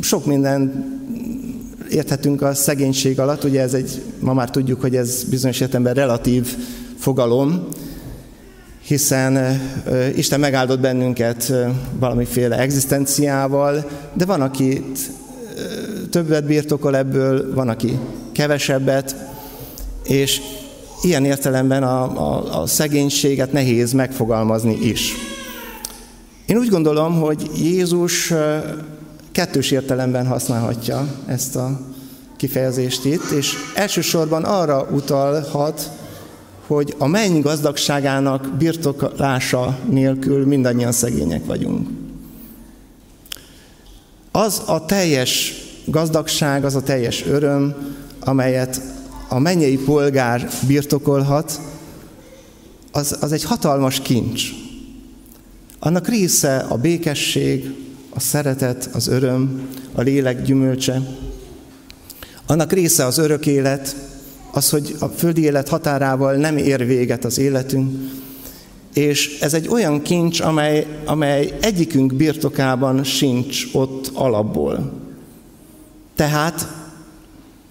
sok 0.00 0.26
minden 0.26 0.84
érthetünk 1.90 2.42
a 2.42 2.54
szegénység 2.54 3.20
alatt, 3.20 3.44
ugye 3.44 3.60
ez 3.60 3.74
egy, 3.74 4.02
ma 4.20 4.32
már 4.32 4.50
tudjuk, 4.50 4.80
hogy 4.80 4.96
ez 4.96 5.24
bizonyos 5.24 5.60
értelemben 5.60 5.94
relatív 5.94 6.56
fogalom, 6.98 7.68
hiszen 8.86 9.60
Isten 10.16 10.40
megáldott 10.40 10.80
bennünket 10.80 11.52
valamiféle 11.98 12.58
egzisztenciával, 12.58 13.90
de 14.12 14.24
van, 14.24 14.40
aki 14.40 14.84
többet 16.16 16.44
birtokol 16.44 16.96
ebből, 16.96 17.54
van, 17.54 17.68
aki 17.68 17.98
kevesebbet, 18.32 19.16
és 20.04 20.40
ilyen 21.02 21.24
értelemben 21.24 21.82
a, 21.82 22.02
a, 22.02 22.60
a 22.60 22.66
szegénységet 22.66 23.52
nehéz 23.52 23.92
megfogalmazni 23.92 24.78
is. 24.80 25.12
Én 26.46 26.56
úgy 26.56 26.68
gondolom, 26.68 27.20
hogy 27.20 27.50
Jézus 27.56 28.32
kettős 29.32 29.70
értelemben 29.70 30.26
használhatja 30.26 31.06
ezt 31.26 31.56
a 31.56 31.80
kifejezést 32.36 33.04
itt, 33.04 33.30
és 33.30 33.54
elsősorban 33.74 34.44
arra 34.44 34.88
utalhat, 34.90 35.90
hogy 36.66 36.94
a 36.98 37.06
menny 37.06 37.40
gazdagságának 37.40 38.56
birtoklása 38.58 39.78
nélkül 39.90 40.46
mindannyian 40.46 40.92
szegények 40.92 41.46
vagyunk. 41.46 41.88
Az 44.32 44.62
a 44.66 44.84
teljes 44.84 45.64
gazdagság, 45.86 46.64
az 46.64 46.74
a 46.74 46.82
teljes 46.82 47.24
öröm, 47.26 47.74
amelyet 48.20 48.80
a 49.28 49.38
mennyei 49.38 49.76
polgár 49.76 50.48
birtokolhat, 50.66 51.60
az, 52.92 53.16
az 53.20 53.32
egy 53.32 53.44
hatalmas 53.44 54.00
kincs. 54.00 54.42
Annak 55.78 56.08
része 56.08 56.56
a 56.56 56.76
békesség, 56.76 57.74
a 58.10 58.20
szeretet, 58.20 58.88
az 58.92 59.06
öröm, 59.06 59.68
a 59.92 60.00
lélek 60.00 60.42
gyümölcse. 60.42 61.02
Annak 62.46 62.72
része 62.72 63.04
az 63.04 63.18
örök 63.18 63.46
élet, 63.46 63.96
az, 64.50 64.70
hogy 64.70 64.96
a 64.98 65.06
földi 65.06 65.42
élet 65.42 65.68
határával 65.68 66.34
nem 66.34 66.56
ér 66.56 66.86
véget 66.86 67.24
az 67.24 67.38
életünk, 67.38 67.90
és 68.94 69.38
ez 69.40 69.54
egy 69.54 69.68
olyan 69.68 70.02
kincs, 70.02 70.40
amely, 70.40 70.86
amely 71.04 71.52
egyikünk 71.60 72.14
birtokában 72.14 73.04
sincs 73.04 73.64
ott 73.72 74.10
alapból. 74.14 75.05
Tehát 76.16 76.68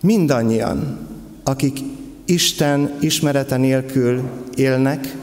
mindannyian, 0.01 1.07
akik 1.43 1.79
Isten 2.25 2.97
ismerete 2.99 3.57
nélkül 3.57 4.21
élnek, 4.55 5.15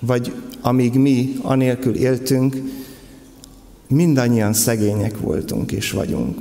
vagy 0.00 0.32
amíg 0.60 0.94
mi 0.94 1.36
anélkül 1.42 1.94
éltünk, 1.94 2.56
mindannyian 3.88 4.52
szegények 4.52 5.18
voltunk 5.18 5.72
és 5.72 5.90
vagyunk. 5.90 6.38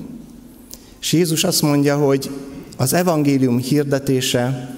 És 1.02 1.14
Jézus 1.14 1.44
azt 1.44 1.62
mondja, 1.62 1.98
hogy 1.98 2.30
az 2.78 2.94
evangélium 2.94 3.58
hirdetése 3.58 4.76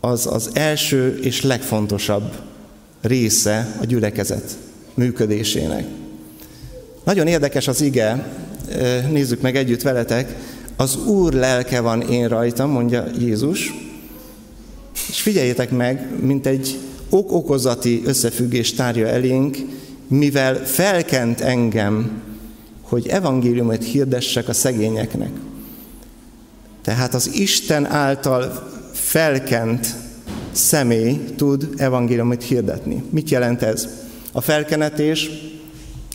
az 0.00 0.26
az 0.26 0.50
első 0.52 1.18
és 1.22 1.42
legfontosabb 1.42 2.34
része 3.00 3.76
a 3.80 3.84
gyülekezet 3.84 4.58
működésének. 4.94 5.86
Nagyon 7.04 7.26
érdekes 7.26 7.68
az 7.68 7.80
ige, 7.80 8.32
nézzük 9.10 9.40
meg 9.40 9.56
együtt 9.56 9.82
veletek, 9.82 10.36
az 10.76 10.96
Úr 11.06 11.32
lelke 11.32 11.80
van 11.80 12.00
én 12.00 12.28
rajtam, 12.28 12.70
mondja 12.70 13.04
Jézus, 13.18 13.74
és 15.08 15.20
figyeljétek 15.20 15.70
meg, 15.70 16.08
mint 16.20 16.46
egy 16.46 16.78
ok-okozati 17.10 18.02
összefüggés 18.04 18.72
tárja 18.74 19.06
elénk, 19.06 19.56
mivel 20.08 20.66
felkent 20.66 21.40
engem, 21.40 22.22
hogy 22.80 23.06
evangéliumot 23.08 23.84
hirdessek 23.84 24.48
a 24.48 24.52
szegényeknek. 24.52 25.30
Tehát 26.82 27.14
az 27.14 27.30
Isten 27.34 27.86
által 27.86 28.70
felkent 28.92 29.86
személy 30.52 31.20
tud 31.36 31.68
evangéliumot 31.76 32.42
hirdetni. 32.42 33.02
Mit 33.10 33.30
jelent 33.30 33.62
ez? 33.62 33.88
A 34.32 34.40
felkenetés, 34.40 35.30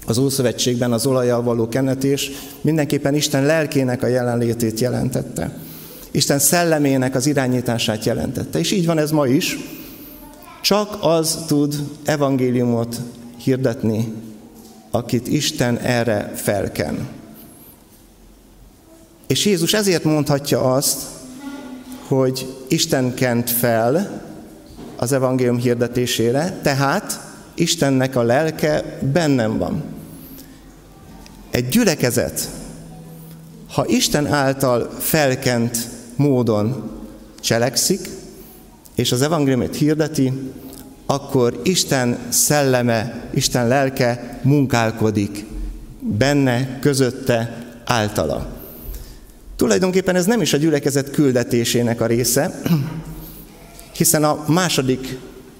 az 0.05 0.17
Ószövetségben 0.17 0.93
az 0.93 1.05
olajjal 1.05 1.43
való 1.43 1.67
kenetés 1.67 2.31
mindenképpen 2.61 3.15
Isten 3.15 3.45
lelkének 3.45 4.03
a 4.03 4.07
jelenlétét 4.07 4.79
jelentette. 4.79 5.57
Isten 6.11 6.39
szellemének 6.39 7.15
az 7.15 7.25
irányítását 7.25 8.05
jelentette. 8.05 8.59
És 8.59 8.71
így 8.71 8.85
van 8.85 8.97
ez 8.97 9.11
ma 9.11 9.27
is. 9.27 9.57
Csak 10.61 10.97
az 11.01 11.43
tud 11.47 11.75
evangéliumot 12.05 13.01
hirdetni, 13.37 14.13
akit 14.91 15.27
Isten 15.27 15.77
erre 15.77 16.31
felken. 16.35 17.07
És 19.27 19.45
Jézus 19.45 19.73
ezért 19.73 20.03
mondhatja 20.03 20.73
azt, 20.73 21.01
hogy 22.07 22.55
Isten 22.67 23.13
kent 23.13 23.49
fel 23.49 24.23
az 24.95 25.11
evangélium 25.11 25.57
hirdetésére, 25.57 26.59
tehát 26.63 27.19
Istennek 27.53 28.15
a 28.15 28.21
lelke 28.21 28.99
bennem 29.13 29.57
van. 29.57 29.94
Egy 31.55 31.67
gyülekezet, 31.69 32.49
ha 33.67 33.85
Isten 33.87 34.27
által 34.27 34.89
felkent 34.99 35.77
módon 36.15 36.91
cselekszik, 37.39 37.99
és 38.95 39.11
az 39.11 39.21
evangéliumot 39.21 39.75
hirdeti, 39.75 40.33
akkor 41.05 41.59
Isten 41.63 42.19
szelleme, 42.29 43.29
Isten 43.33 43.67
lelke 43.67 44.39
munkálkodik 44.43 45.45
benne, 45.99 46.79
közötte, 46.79 47.65
általa. 47.85 48.47
Tulajdonképpen 49.55 50.15
ez 50.15 50.25
nem 50.25 50.41
is 50.41 50.53
a 50.53 50.57
gyülekezet 50.57 51.11
küldetésének 51.11 52.01
a 52.01 52.05
része, 52.05 52.61
hiszen 53.97 54.23
a 54.23 54.43
második 54.47 55.17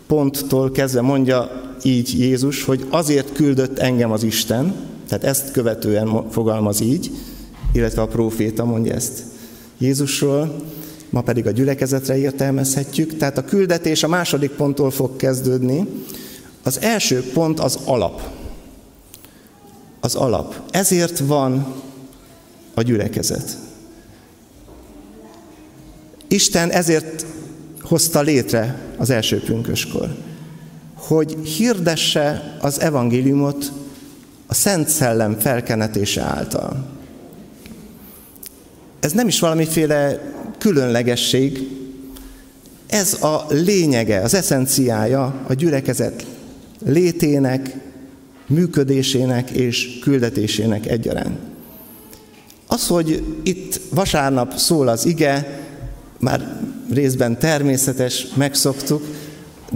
ponttól 0.08 0.71
kezdve 0.71 1.01
mondja 1.01 1.62
így 1.84 2.19
Jézus, 2.19 2.63
hogy 2.63 2.86
azért 2.89 3.34
küldött 3.34 3.79
engem 3.79 4.12
az 4.12 4.23
Isten, 4.23 4.93
tehát 5.07 5.23
ezt 5.23 5.51
követően 5.51 6.29
fogalmaz 6.29 6.81
így, 6.81 7.11
illetve 7.73 8.01
a 8.01 8.07
próféta 8.07 8.65
mondja 8.65 8.93
ezt 8.93 9.23
Jézusról, 9.77 10.55
ma 11.09 11.21
pedig 11.21 11.47
a 11.47 11.51
gyülekezetre 11.51 12.17
értelmezhetjük. 12.17 13.17
Tehát 13.17 13.37
a 13.37 13.45
küldetés 13.45 14.03
a 14.03 14.07
második 14.07 14.51
ponttól 14.51 14.91
fog 14.91 15.15
kezdődni. 15.15 15.87
Az 16.63 16.81
első 16.81 17.31
pont 17.33 17.59
az 17.59 17.79
alap. 17.85 18.21
Az 19.99 20.15
alap. 20.15 20.61
Ezért 20.71 21.19
van 21.19 21.73
a 22.73 22.81
gyülekezet. 22.81 23.57
Isten 26.27 26.69
ezért 26.71 27.25
hozta 27.81 28.21
létre 28.21 28.79
az 28.97 29.09
első 29.09 29.39
pünköskor, 29.39 30.15
hogy 30.95 31.37
hirdesse 31.43 32.57
az 32.61 32.79
evangéliumot 32.79 33.71
a 34.47 34.53
Szent 34.53 34.89
Szellem 34.89 35.39
felkenetése 35.39 36.21
által. 36.21 36.86
Ez 38.99 39.12
nem 39.12 39.27
is 39.27 39.39
valamiféle 39.39 40.34
különlegesség, 40.58 41.69
ez 42.88 43.23
a 43.23 43.45
lényege, 43.49 44.21
az 44.21 44.34
eszenciája 44.34 45.41
a 45.47 45.53
gyülekezet 45.53 46.25
létének, 46.86 47.75
működésének 48.47 49.49
és 49.49 49.99
küldetésének 50.01 50.86
egyaránt. 50.86 51.39
Az, 52.67 52.88
hogy 52.88 53.23
itt 53.43 53.81
vasárnap 53.89 54.58
szól 54.58 54.88
az 54.88 55.05
ige, 55.05 55.63
már 56.19 56.62
részben 56.91 57.39
természetes, 57.39 58.27
megszoktuk, 58.36 59.05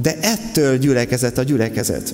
de 0.02 0.18
ettől 0.22 0.78
gyülekezet 0.78 1.38
a 1.38 1.44
gyülekezet. 1.44 2.14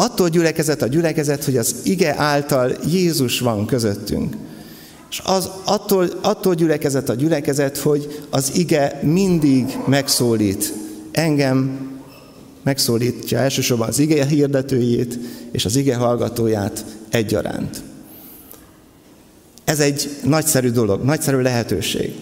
Attól 0.00 0.28
gyülekezet 0.28 0.82
a 0.82 0.86
gyülekezet, 0.86 1.44
hogy 1.44 1.56
az 1.56 1.74
ige 1.82 2.14
által 2.18 2.72
Jézus 2.90 3.40
van 3.40 3.66
közöttünk. 3.66 4.36
És 5.10 5.22
az, 5.24 5.50
attól, 5.64 6.08
attól 6.22 6.54
gyülekezet 6.54 7.08
a 7.08 7.14
gyülekezet, 7.14 7.78
hogy 7.78 8.20
az 8.30 8.50
ige 8.54 9.00
mindig 9.02 9.78
megszólít. 9.86 10.74
Engem 11.10 11.88
megszólítja 12.62 13.38
elsősorban 13.38 13.88
az 13.88 13.98
ige 13.98 14.26
hirdetőjét 14.26 15.18
és 15.52 15.64
az 15.64 15.76
ige 15.76 15.96
hallgatóját 15.96 16.84
egyaránt. 17.08 17.82
Ez 19.64 19.80
egy 19.80 20.10
nagyszerű 20.24 20.70
dolog, 20.70 21.04
nagyszerű 21.04 21.40
lehetőség. 21.40 22.14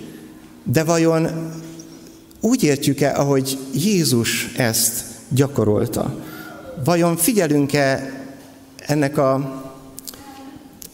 De 0.64 0.84
vajon 0.84 1.28
úgy 2.40 2.62
értjük-e, 2.62 3.18
ahogy 3.18 3.58
Jézus 3.74 4.52
ezt 4.56 5.04
gyakorolta? 5.28 6.25
Vajon 6.86 7.16
figyelünk-e 7.16 8.12
ennek, 8.86 9.18
a, 9.18 9.62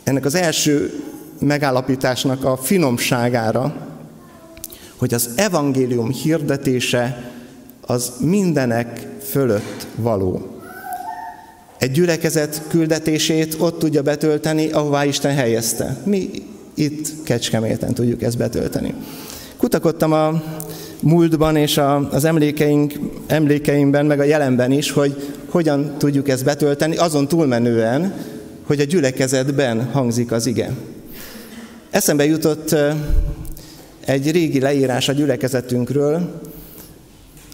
ennek 0.04 0.24
az 0.24 0.34
első 0.34 1.02
megállapításnak 1.38 2.44
a 2.44 2.56
finomságára, 2.56 3.74
hogy 4.96 5.14
az 5.14 5.30
evangélium 5.34 6.10
hirdetése 6.10 7.30
az 7.80 8.12
mindenek 8.20 9.06
fölött 9.30 9.86
való. 9.96 10.60
Egy 11.78 11.90
gyülekezet 11.90 12.62
küldetését 12.68 13.56
ott 13.58 13.78
tudja 13.78 14.02
betölteni, 14.02 14.70
ahová 14.70 15.04
Isten 15.04 15.34
helyezte. 15.34 15.96
Mi 16.04 16.30
itt 16.74 17.22
Kecskeméten 17.24 17.94
tudjuk 17.94 18.22
ezt 18.22 18.38
betölteni. 18.38 18.94
Kutakodtam 19.56 20.12
a 20.12 20.42
múltban 21.00 21.56
és 21.56 21.78
a, 21.78 22.08
az 22.10 22.24
emlékeink, 22.24 22.92
emlékeimben, 23.26 24.06
meg 24.06 24.20
a 24.20 24.24
jelenben 24.24 24.70
is, 24.70 24.90
hogy 24.90 25.31
hogyan 25.52 25.94
tudjuk 25.98 26.28
ezt 26.28 26.44
betölteni, 26.44 26.96
azon 26.96 27.28
túlmenően, 27.28 28.14
hogy 28.62 28.80
a 28.80 28.84
gyülekezetben 28.84 29.84
hangzik 29.84 30.32
az 30.32 30.46
ige. 30.46 30.70
Eszembe 31.90 32.24
jutott 32.24 32.74
egy 34.04 34.30
régi 34.30 34.60
leírás 34.60 35.08
a 35.08 35.12
gyülekezetünkről, 35.12 36.40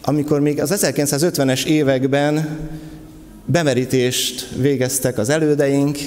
amikor 0.02 0.40
még 0.40 0.60
az 0.60 0.72
1950-es 0.76 1.64
években 1.64 2.58
bemerítést 3.44 4.48
végeztek 4.56 5.18
az 5.18 5.28
elődeink, 5.28 5.98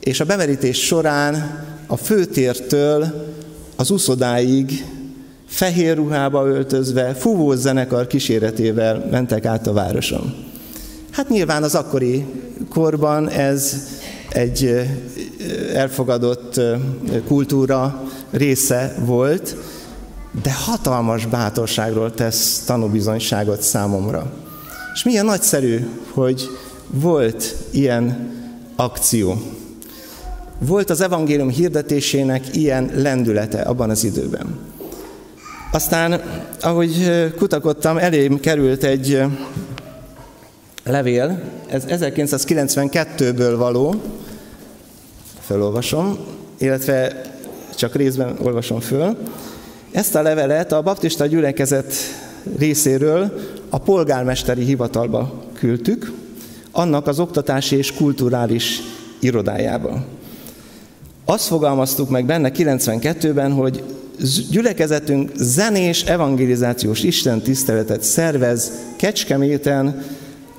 és 0.00 0.20
a 0.20 0.24
bemerítés 0.24 0.86
során 0.86 1.64
a 1.86 1.96
főtértől 1.96 3.26
az 3.76 3.90
uszodáig 3.90 4.84
fehér 5.46 5.96
ruhába 5.96 6.46
öltözve, 6.46 7.14
fúvó 7.14 7.54
zenekar 7.54 8.06
kíséretével 8.06 9.08
mentek 9.10 9.44
át 9.44 9.66
a 9.66 9.72
városon. 9.72 10.47
Hát 11.10 11.28
nyilván 11.28 11.62
az 11.62 11.74
akkori 11.74 12.24
korban 12.68 13.28
ez 13.28 13.86
egy 14.28 14.88
elfogadott 15.74 16.60
kultúra 17.26 18.02
része 18.30 18.94
volt, 19.04 19.56
de 20.42 20.52
hatalmas 20.52 21.26
bátorságról 21.26 22.14
tesz 22.14 22.62
tanúbizonyságot 22.66 23.62
számomra. 23.62 24.32
És 24.94 25.04
milyen 25.04 25.24
nagyszerű, 25.24 25.86
hogy 26.10 26.48
volt 26.90 27.54
ilyen 27.70 28.30
akció. 28.76 29.42
Volt 30.58 30.90
az 30.90 31.00
evangélium 31.00 31.48
hirdetésének 31.48 32.56
ilyen 32.56 32.90
lendülete 32.94 33.60
abban 33.60 33.90
az 33.90 34.04
időben. 34.04 34.58
Aztán, 35.72 36.20
ahogy 36.60 37.12
kutakodtam, 37.36 37.96
elém 37.96 38.40
került 38.40 38.84
egy 38.84 39.22
levél, 40.88 41.40
ez 41.68 41.84
1992-ből 41.88 43.54
való, 43.56 43.94
felolvasom, 45.40 46.18
illetve 46.58 47.20
csak 47.76 47.94
részben 47.94 48.36
olvasom 48.42 48.80
föl. 48.80 49.16
Ezt 49.92 50.14
a 50.14 50.22
levelet 50.22 50.72
a 50.72 50.82
baptista 50.82 51.26
gyülekezet 51.26 51.94
részéről 52.58 53.32
a 53.68 53.78
polgármesteri 53.78 54.64
hivatalba 54.64 55.42
küldtük, 55.54 56.12
annak 56.70 57.06
az 57.06 57.18
oktatási 57.18 57.76
és 57.76 57.94
kulturális 57.94 58.80
irodájába. 59.20 60.04
Azt 61.24 61.46
fogalmaztuk 61.46 62.10
meg 62.10 62.24
benne 62.24 62.50
92-ben, 62.54 63.52
hogy 63.52 63.82
gyülekezetünk 64.50 65.30
zenés 65.36 66.02
evangelizációs 66.02 67.02
Isten 67.02 67.40
tiszteletet 67.40 68.02
szervez 68.02 68.72
Kecskeméten, 68.96 70.02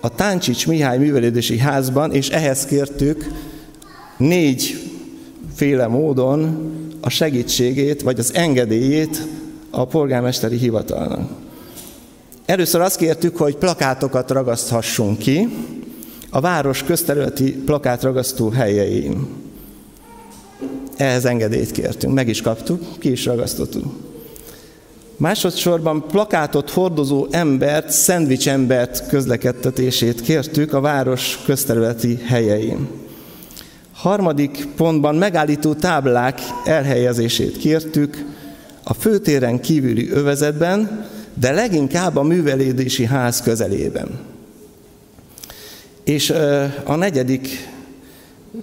a 0.01 0.09
Táncsics 0.15 0.67
Mihály 0.67 0.97
Művelődési 0.97 1.57
Házban, 1.57 2.13
és 2.13 2.29
ehhez 2.29 2.65
kértük 2.65 3.31
négy 4.17 4.91
féle 5.55 5.87
módon 5.87 6.71
a 7.01 7.09
segítségét, 7.09 8.01
vagy 8.01 8.19
az 8.19 8.33
engedélyét 8.33 9.27
a 9.69 9.85
polgármesteri 9.85 10.57
hivatalnak. 10.57 11.29
Először 12.45 12.81
azt 12.81 12.97
kértük, 12.97 13.37
hogy 13.37 13.55
plakátokat 13.55 14.31
ragaszthassunk 14.31 15.17
ki 15.17 15.47
a 16.29 16.39
város 16.39 16.83
közterületi 16.83 17.51
plakátragasztó 17.51 18.49
helyein. 18.49 19.27
Ehhez 20.97 21.25
engedélyt 21.25 21.71
kértünk, 21.71 22.13
meg 22.13 22.27
is 22.27 22.41
kaptuk, 22.41 22.99
ki 22.99 23.11
is 23.11 23.25
ragasztottuk. 23.25 24.08
Másodszorban 25.19 26.07
plakátot 26.07 26.69
hordozó 26.69 27.27
embert, 27.31 27.91
szendvics 27.91 28.49
embert 28.49 29.07
közlekedtetését 29.07 30.21
kértük 30.21 30.73
a 30.73 30.79
város 30.79 31.39
közterületi 31.45 32.19
helyein. 32.25 32.87
Harmadik 33.93 34.67
pontban 34.75 35.15
megállító 35.15 35.73
táblák 35.73 36.39
elhelyezését 36.65 37.57
kértük 37.57 38.25
a 38.83 38.93
főtéren 38.93 39.61
kívüli 39.61 40.09
övezetben, 40.09 41.07
de 41.33 41.51
leginkább 41.51 42.15
a 42.15 42.23
művelődési 42.23 43.05
ház 43.05 43.41
közelében. 43.41 44.19
És 46.03 46.33
a 46.83 46.95
negyedik 46.95 47.69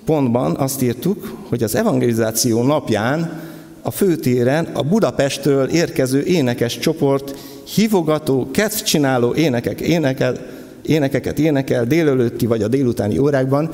pontban 0.04 0.56
azt 0.56 0.82
írtuk, 0.82 1.36
hogy 1.48 1.62
az 1.62 1.74
evangelizáció 1.74 2.62
napján 2.62 3.40
a 3.86 3.90
főtéren 3.90 4.64
a 4.64 4.82
Budapestről 4.82 5.68
érkező 5.68 6.22
énekes 6.22 6.78
csoport 6.78 7.38
hívogató, 7.74 8.50
kedvcsináló 8.50 9.34
énekek, 9.34 9.80
énekel, 9.80 10.36
énekeket 10.82 11.38
énekel 11.38 11.84
délelőtti 11.84 12.46
vagy 12.46 12.62
a 12.62 12.68
délutáni 12.68 13.18
órákban. 13.18 13.70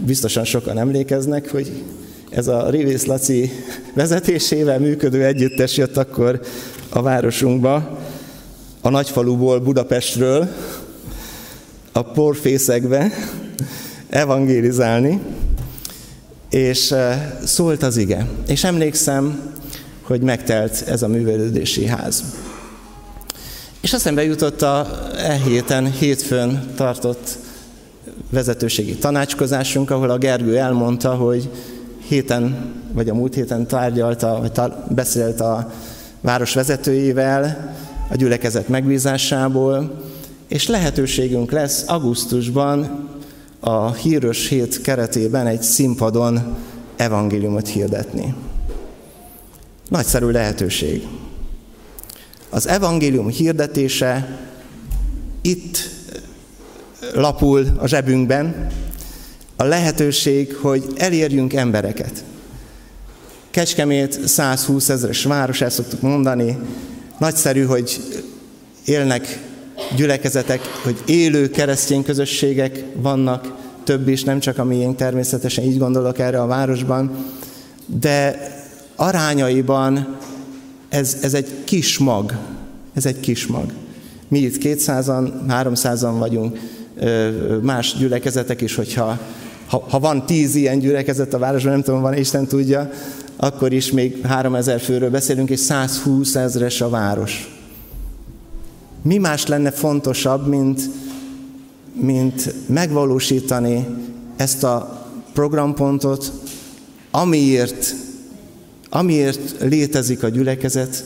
Biztosan 0.00 0.44
sokan 0.44 0.78
emlékeznek, 0.78 1.50
hogy 1.50 1.72
ez 2.30 2.48
a 2.48 2.70
Rivész 2.70 3.04
Laci 3.04 3.50
vezetésével 3.94 4.78
működő 4.78 5.24
együttes 5.24 5.76
jött 5.76 5.96
akkor 5.96 6.40
a 6.88 7.02
városunkba, 7.02 7.98
a 8.80 8.88
nagyfaluból, 8.88 9.60
Budapestről, 9.60 10.48
a 11.92 12.02
porfészekbe 12.02 13.12
evangélizálni, 14.08 15.20
és 16.50 16.90
eh, 16.90 17.32
szólt 17.44 17.82
az 17.82 17.96
ige. 17.96 18.26
És 18.46 18.64
emlékszem, 18.64 19.40
hogy 20.02 20.20
megtelt 20.20 20.84
ez 20.86 21.02
a 21.02 21.08
művelődési 21.08 21.86
ház. 21.86 22.24
És 23.80 23.92
aztán 23.92 24.22
jutott 24.22 24.62
a 24.62 24.86
e 25.16 25.32
héten, 25.32 25.92
hétfőn 25.92 26.72
tartott 26.76 27.38
vezetőségi 28.30 28.96
tanácskozásunk, 28.96 29.90
ahol 29.90 30.10
a 30.10 30.18
Gergő 30.18 30.58
elmondta, 30.58 31.14
hogy 31.14 31.50
héten, 32.08 32.72
vagy 32.92 33.08
a 33.08 33.14
múlt 33.14 33.34
héten 33.34 33.66
tárgyalta, 33.66 34.38
vagy 34.40 34.52
tar- 34.52 34.94
beszélt 34.94 35.40
a 35.40 35.72
város 36.20 36.54
vezetőivel 36.54 37.74
a 38.10 38.16
gyülekezet 38.16 38.68
megbízásából, 38.68 40.02
és 40.48 40.66
lehetőségünk 40.66 41.50
lesz 41.50 41.84
augusztusban 41.86 43.07
a 43.60 43.92
hírös 43.92 44.48
hét 44.48 44.80
keretében 44.80 45.46
egy 45.46 45.62
színpadon 45.62 46.56
evangéliumot 46.96 47.68
hirdetni. 47.68 48.34
Nagyszerű 49.88 50.26
lehetőség. 50.26 51.06
Az 52.50 52.68
evangélium 52.68 53.28
hirdetése 53.28 54.38
itt 55.40 55.78
lapul 57.14 57.66
a 57.76 57.86
zsebünkben, 57.86 58.66
a 59.56 59.64
lehetőség, 59.64 60.54
hogy 60.54 60.84
elérjünk 60.96 61.52
embereket. 61.52 62.24
Kecskemét 63.50 64.28
120 64.28 64.88
ezeres 64.88 65.24
város, 65.24 65.60
ezt 65.60 65.76
szoktuk 65.76 66.00
mondani. 66.00 66.58
Nagyszerű, 67.18 67.64
hogy 67.64 68.00
élnek 68.84 69.47
gyülekezetek, 69.96 70.60
hogy 70.82 70.96
élő 71.06 71.50
keresztény 71.50 72.02
közösségek 72.02 72.84
vannak, 72.94 73.54
több 73.84 74.08
is, 74.08 74.24
nem 74.24 74.40
csak 74.40 74.58
a 74.58 74.64
miénk, 74.64 74.96
természetesen 74.96 75.64
így 75.64 75.78
gondolok 75.78 76.18
erre 76.18 76.40
a 76.40 76.46
városban, 76.46 77.10
de 77.86 78.48
arányaiban 78.96 80.16
ez, 80.88 81.16
ez 81.22 81.34
egy 81.34 81.48
kis 81.64 81.98
mag, 81.98 82.38
ez 82.94 83.06
egy 83.06 83.20
kis 83.20 83.46
mag. 83.46 83.72
Mi 84.28 84.38
itt 84.38 84.62
200-an, 84.62 85.30
300-an 85.48 86.14
vagyunk, 86.18 86.58
más 87.62 87.94
gyülekezetek 87.98 88.60
is, 88.60 88.74
hogyha 88.74 89.18
ha, 89.68 89.86
ha 89.88 89.98
van 89.98 90.26
tíz 90.26 90.54
ilyen 90.54 90.78
gyülekezet 90.78 91.34
a 91.34 91.38
városban, 91.38 91.72
nem 91.72 91.82
tudom, 91.82 92.00
van, 92.00 92.16
Isten 92.16 92.46
tudja, 92.46 92.90
akkor 93.36 93.72
is 93.72 93.92
még 93.92 94.26
3000 94.26 94.80
főről 94.80 95.10
beszélünk, 95.10 95.50
és 95.50 95.60
120 95.60 96.34
ezres 96.34 96.80
a 96.80 96.88
város. 96.88 97.57
Mi 99.02 99.18
más 99.18 99.46
lenne 99.46 99.70
fontosabb, 99.70 100.46
mint, 100.46 100.80
mint 101.92 102.54
megvalósítani 102.66 103.86
ezt 104.36 104.64
a 104.64 105.06
programpontot, 105.32 106.32
amiért, 107.10 107.94
amiért 108.88 109.54
létezik 109.60 110.22
a 110.22 110.28
gyülekezet, 110.28 111.04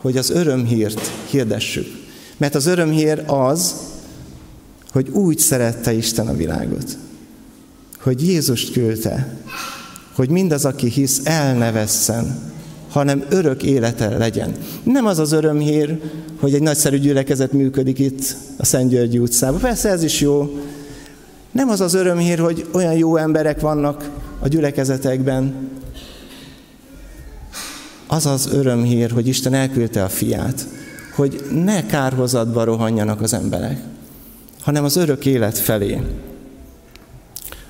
hogy 0.00 0.16
az 0.16 0.30
örömhírt 0.30 1.10
hirdessük. 1.30 1.86
Mert 2.36 2.54
az 2.54 2.66
örömhír 2.66 3.24
az, 3.26 3.74
hogy 4.92 5.08
úgy 5.08 5.38
szerette 5.38 5.92
Isten 5.92 6.28
a 6.28 6.36
világot, 6.36 6.96
hogy 8.00 8.26
Jézust 8.26 8.72
küldte, 8.72 9.36
hogy 10.14 10.28
mindaz, 10.28 10.64
aki 10.64 10.88
hisz, 10.88 11.20
elnevesszen, 11.24 12.52
hanem 12.90 13.24
örök 13.28 13.62
élete 13.62 14.08
legyen. 14.08 14.54
Nem 14.82 15.06
az 15.06 15.18
az 15.18 15.32
örömhír, 15.32 16.00
hogy 16.42 16.54
egy 16.54 16.62
nagyszerű 16.62 16.98
gyülekezet 16.98 17.52
működik 17.52 17.98
itt 17.98 18.36
a 18.58 18.64
Szent 18.64 18.90
Györgyi 18.90 19.18
utcában. 19.18 19.60
Persze 19.60 19.88
ez 19.88 20.02
is 20.02 20.20
jó. 20.20 20.58
Nem 21.50 21.68
az 21.68 21.80
az 21.80 21.94
örömhír, 21.94 22.38
hogy 22.38 22.66
olyan 22.72 22.94
jó 22.94 23.16
emberek 23.16 23.60
vannak 23.60 24.10
a 24.40 24.48
gyülekezetekben. 24.48 25.68
Az 28.06 28.26
az 28.26 28.48
örömhír, 28.52 29.10
hogy 29.10 29.26
Isten 29.26 29.54
elküldte 29.54 30.04
a 30.04 30.08
fiát, 30.08 30.66
hogy 31.14 31.44
ne 31.64 31.86
kárhozatba 31.86 32.64
rohanjanak 32.64 33.20
az 33.20 33.32
emberek, 33.32 33.80
hanem 34.60 34.84
az 34.84 34.96
örök 34.96 35.26
élet 35.26 35.58
felé. 35.58 36.00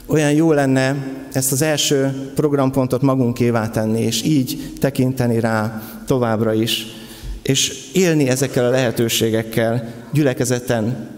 Olyan 0.06 0.32
jó 0.32 0.52
lenne 0.52 0.96
ezt 1.32 1.52
az 1.52 1.62
első 1.62 2.30
programpontot 2.34 3.02
magunkévá 3.02 3.68
tenni, 3.68 4.00
és 4.00 4.22
így 4.22 4.72
tekinteni 4.80 5.40
rá 5.40 5.82
továbbra 6.06 6.52
is, 6.52 7.00
és 7.42 7.90
élni 7.92 8.28
ezekkel 8.28 8.64
a 8.64 8.70
lehetőségekkel 8.70 9.92
gyülekezeten 10.12 11.10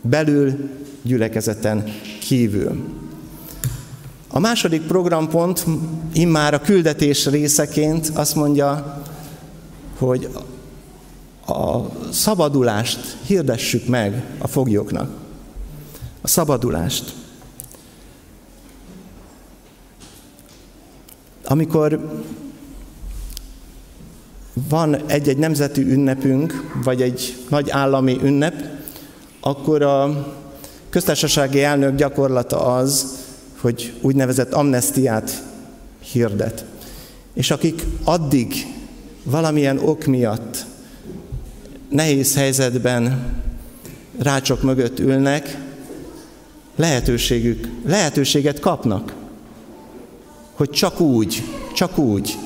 belül, 0.00 0.70
gyülekezeten 1.02 1.84
kívül. 2.20 3.00
A 4.28 4.38
második 4.38 4.82
programpont 4.82 5.64
immár 6.12 6.54
a 6.54 6.60
küldetés 6.60 7.26
részeként 7.26 8.10
azt 8.14 8.34
mondja, 8.34 9.02
hogy 9.98 10.28
a 11.46 11.78
szabadulást 12.12 13.16
hirdessük 13.26 13.86
meg 13.86 14.24
a 14.38 14.46
foglyoknak. 14.46 15.10
A 16.20 16.28
szabadulást. 16.28 17.14
Amikor 21.44 22.20
van 24.68 25.06
egy-egy 25.06 25.36
nemzeti 25.36 25.82
ünnepünk, 25.82 26.70
vagy 26.84 27.02
egy 27.02 27.36
nagy 27.48 27.70
állami 27.70 28.18
ünnep, 28.22 28.54
akkor 29.40 29.82
a 29.82 30.26
köztársasági 30.90 31.62
elnök 31.62 31.96
gyakorlata 31.96 32.64
az, 32.74 33.06
hogy 33.60 33.92
úgynevezett 34.00 34.52
amnestiát 34.52 35.42
hirdet. 35.98 36.64
És 37.34 37.50
akik 37.50 37.82
addig 38.04 38.54
valamilyen 39.22 39.78
ok 39.78 40.04
miatt 40.04 40.64
nehéz 41.88 42.34
helyzetben 42.34 43.32
rácsok 44.18 44.62
mögött 44.62 44.98
ülnek, 44.98 45.58
lehetőségük, 46.76 47.68
lehetőséget 47.86 48.60
kapnak 48.60 49.14
hogy 50.62 50.70
csak 50.70 51.00
úgy, 51.00 51.42
csak 51.74 51.98
úgy 51.98 52.38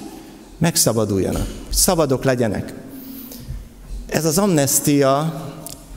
megszabaduljanak, 0.58 1.46
szabadok 1.68 2.24
legyenek. 2.24 2.74
Ez 4.06 4.24
az 4.24 4.38
amnestia 4.38 5.42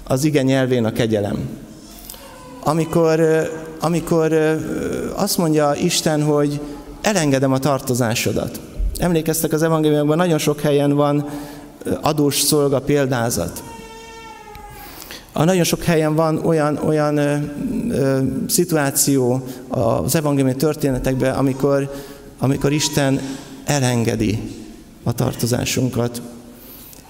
az 0.03 0.23
igen 0.23 0.45
nyelvén 0.45 0.85
a 0.85 0.91
kegyelem. 0.91 1.49
Amikor, 2.63 3.21
amikor 3.79 4.33
azt 5.15 5.37
mondja 5.37 5.73
Isten, 5.75 6.23
hogy 6.23 6.59
elengedem 7.01 7.51
a 7.51 7.59
tartozásodat. 7.59 8.59
Emlékeztek 8.97 9.53
az 9.53 9.61
evangéliumban, 9.61 10.17
nagyon 10.17 10.37
sok 10.37 10.59
helyen 10.59 10.95
van 10.95 11.29
adós 12.01 12.39
szolga 12.39 12.81
példázat. 12.81 13.63
A 15.31 15.43
nagyon 15.43 15.63
sok 15.63 15.83
helyen 15.83 16.15
van 16.15 16.45
olyan, 16.45 16.77
olyan 16.77 17.17
ö, 17.17 17.35
ö, 17.89 18.19
szituáció 18.47 19.43
az 19.67 20.15
evangéliumi 20.15 20.55
történetekben, 20.55 21.35
amikor, 21.35 21.91
amikor 22.39 22.71
Isten 22.71 23.19
elengedi 23.69 24.39
a 25.03 25.13
tartozásunkat. 25.13 26.21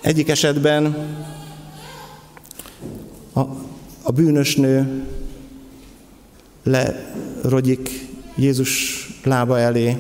Egyik 0.02 0.30
esetben 0.30 0.96
a, 3.34 3.40
a 4.02 4.12
bűnös 4.12 4.56
nő 4.56 5.04
lerogyik 6.64 8.08
Jézus 8.36 9.04
lába 9.24 9.60
elé. 9.60 9.98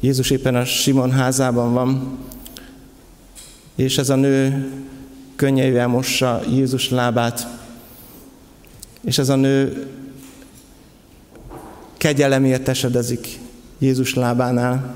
Jézus 0.00 0.30
éppen 0.30 0.54
a 0.54 0.64
Simon 0.64 1.10
házában 1.10 1.72
van, 1.72 2.18
és 3.74 3.98
ez 3.98 4.10
a 4.10 4.16
nő 4.16 4.70
könnyeivel 5.36 5.86
mossa 5.86 6.42
Jézus 6.50 6.90
lábát, 6.90 7.46
és 9.00 9.18
ez 9.18 9.28
a 9.28 9.36
nő 9.36 9.86
kegyelemért 11.96 12.68
esedezik 12.68 13.46
Jézus 13.78 14.14
lábánál. 14.14 14.94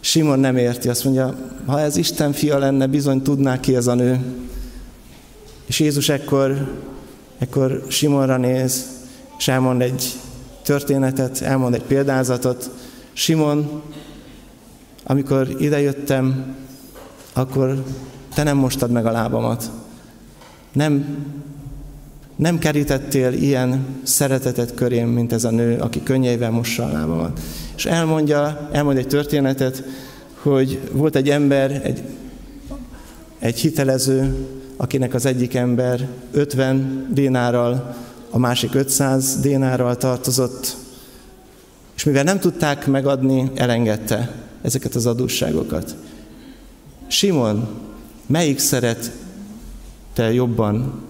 Simon 0.00 0.38
nem 0.38 0.56
érti, 0.56 0.88
azt 0.88 1.04
mondja, 1.04 1.34
ha 1.66 1.80
ez 1.80 1.96
Isten 1.96 2.32
fia 2.32 2.58
lenne, 2.58 2.86
bizony 2.86 3.22
tudná 3.22 3.60
ki 3.60 3.76
ez 3.76 3.86
a 3.86 3.94
nő. 3.94 4.20
És 5.66 5.80
Jézus 5.80 6.08
ekkor, 6.08 6.72
ekkor 7.38 7.84
Simonra 7.88 8.36
néz, 8.36 8.86
és 9.38 9.48
elmond 9.48 9.82
egy 9.82 10.12
történetet, 10.62 11.40
elmond 11.40 11.74
egy 11.74 11.82
példázatot. 11.82 12.70
Simon, 13.12 13.82
amikor 15.04 15.48
idejöttem, 15.58 16.54
akkor 17.32 17.84
te 18.34 18.42
nem 18.42 18.56
mostad 18.56 18.90
meg 18.90 19.06
a 19.06 19.10
lábamat. 19.10 19.70
Nem, 20.72 21.16
nem 22.36 22.58
kerítettél 22.58 23.32
ilyen 23.32 23.86
szeretetet 24.02 24.74
körém, 24.74 25.08
mint 25.08 25.32
ez 25.32 25.44
a 25.44 25.50
nő, 25.50 25.78
aki 25.78 26.02
könnyeivel 26.02 26.50
mossa 26.50 26.84
a 26.84 26.92
lábamat. 26.92 27.40
És 27.76 27.86
elmondja, 27.86 28.68
elmond 28.72 28.98
egy 28.98 29.06
történetet, 29.06 29.82
hogy 30.42 30.80
volt 30.92 31.16
egy 31.16 31.30
ember, 31.30 31.80
egy, 31.84 32.02
egy 33.38 33.58
hitelező, 33.58 34.46
akinek 34.76 35.14
az 35.14 35.26
egyik 35.26 35.54
ember 35.54 36.08
50 36.32 37.08
dénárral, 37.10 37.96
a 38.30 38.38
másik 38.38 38.74
500 38.74 39.40
dénárral 39.40 39.96
tartozott, 39.96 40.76
és 41.96 42.04
mivel 42.04 42.24
nem 42.24 42.40
tudták 42.40 42.86
megadni, 42.86 43.50
elengedte 43.54 44.32
ezeket 44.62 44.94
az 44.94 45.06
adósságokat. 45.06 45.94
Simon 47.06 47.68
Melyik 48.26 48.58
szeret 48.58 49.12
te 50.12 50.32
jobban 50.32 51.02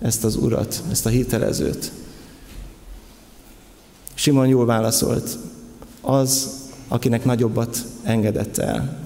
ezt 0.00 0.24
az 0.24 0.36
urat, 0.36 0.82
ezt 0.90 1.06
a 1.06 1.08
hitelezőt? 1.08 1.92
Simon 4.14 4.46
jól 4.46 4.66
válaszolt. 4.66 5.38
Az, 6.12 6.50
akinek 6.88 7.24
nagyobbat 7.24 7.84
engedett 8.02 8.58
el. 8.58 8.98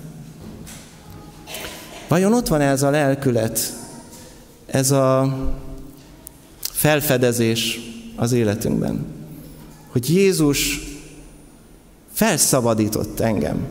Vajon 2.09 2.33
ott 2.33 2.49
van 2.49 2.61
ez 2.61 2.83
a 2.83 2.91
lelkület, 2.91 3.73
ez 4.67 4.91
a 4.91 5.37
felfedezés 6.61 7.81
az 8.17 8.33
életünkben, 8.33 9.07
hogy 9.89 10.11
Jézus 10.11 10.81
felszabadított 12.13 13.21
engem. 13.21 13.67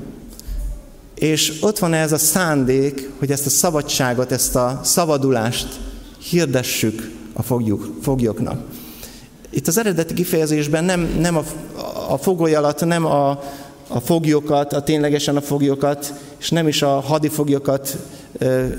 És 1.16 1.58
ott 1.62 1.80
van 1.80 1.94
ez 1.94 2.12
a 2.12 2.18
szándék, 2.18 3.10
hogy 3.20 3.32
ezt 3.32 3.46
a 3.46 3.50
szabadságot, 3.50 4.32
ezt 4.32 4.56
a 4.56 4.80
szabadulást 4.84 5.80
hirdessük 6.30 7.12
a 7.34 7.42
foglyok, 7.42 7.94
foglyoknak. 8.02 8.64
Itt 9.50 9.68
az 9.68 9.78
eredeti 9.78 10.14
kifejezésben 10.14 10.84
nem, 10.84 11.16
nem 11.20 11.38
a, 11.38 11.44
a 12.10 12.18
fogoly 12.18 12.56
alatt, 12.56 12.86
nem 12.86 13.06
a, 13.06 13.30
a 13.88 14.00
foglyokat, 14.00 14.74
a 14.74 14.84
ténylegesen 14.84 15.36
a 15.36 15.42
foglyokat, 15.42 16.14
és 16.38 16.50
nem 16.50 16.68
is 16.68 16.82
a 16.82 17.00
hadifoglyokat 17.00 17.98
e, 18.40 18.46
e, 18.46 18.70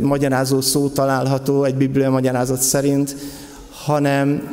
magyarázó 0.00 0.60
szó 0.60 0.88
található 0.88 1.64
egy 1.64 1.74
biblia 1.74 2.10
magyarázat 2.10 2.60
szerint, 2.60 3.16
hanem 3.70 4.48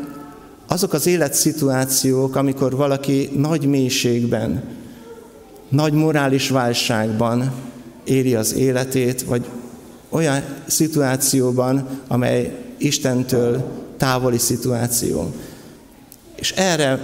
azok 0.68 0.94
az 0.94 1.08
életszituációk, 1.08 2.36
amikor 2.36 2.76
valaki 2.76 3.30
nagy 3.36 3.66
mélységben, 3.66 4.64
nagy 5.70 5.94
morális 5.94 6.50
válságban 6.50 7.52
éri 8.04 8.36
az 8.36 8.54
életét, 8.54 9.24
vagy 9.24 9.46
olyan 10.10 10.44
szituációban, 10.66 11.88
amely 12.08 12.56
Istentől 12.78 13.64
távoli 13.98 14.38
szituáció. 14.38 15.34
És 16.36 16.52
erre 16.52 17.00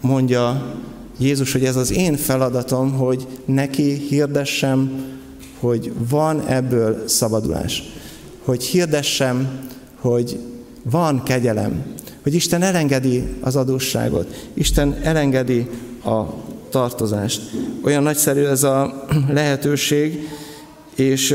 mondja 0.00 0.74
Jézus, 1.18 1.52
hogy 1.52 1.64
ez 1.64 1.76
az 1.76 1.92
én 1.92 2.16
feladatom, 2.16 2.92
hogy 2.92 3.26
neki 3.44 3.92
hirdessem, 3.92 5.04
hogy 5.60 5.92
van 6.08 6.46
ebből 6.46 7.02
szabadulás. 7.08 7.82
Hogy 8.44 8.64
hirdessem, 8.64 9.60
hogy 10.00 10.38
van 10.82 11.22
kegyelem. 11.22 11.84
Hogy 12.22 12.34
Isten 12.34 12.62
elengedi 12.62 13.22
az 13.40 13.56
adósságot. 13.56 14.48
Isten 14.54 14.96
elengedi 15.02 15.68
a 16.04 16.22
tartozást. 16.70 17.42
Olyan 17.84 18.02
nagyszerű 18.02 18.44
ez 18.44 18.62
a 18.62 19.04
lehetőség, 19.28 20.28
és 20.94 21.34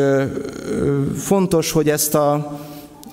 fontos, 1.16 1.72
hogy 1.72 1.90
ezt 1.90 2.16
a, 2.16 2.60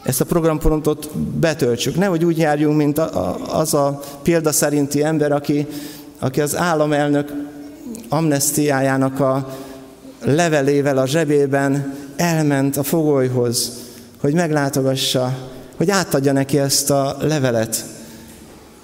ezt 0.09 0.21
a 0.21 0.25
programpontot 0.25 1.17
betöltsük. 1.19 1.97
Nehogy 1.97 2.25
úgy 2.25 2.39
járjunk, 2.39 2.77
mint 2.77 2.99
az 3.49 3.75
a 3.75 4.03
példa 4.23 4.53
szerinti 4.53 5.03
ember, 5.03 5.33
aki, 5.33 5.67
aki 6.19 6.41
az 6.41 6.57
államelnök 6.57 7.33
amnestiájának 8.09 9.21
a 9.21 9.59
levelével 10.25 10.99
a 10.99 11.07
zsebében 11.07 11.95
elment 12.17 12.77
a 12.77 12.83
fogolyhoz, 12.83 13.73
hogy 14.21 14.35
meglátogassa, 14.35 15.39
hogy 15.77 15.91
átadja 15.91 16.33
neki 16.33 16.59
ezt 16.59 16.91
a 16.91 17.17
levelet. 17.21 17.85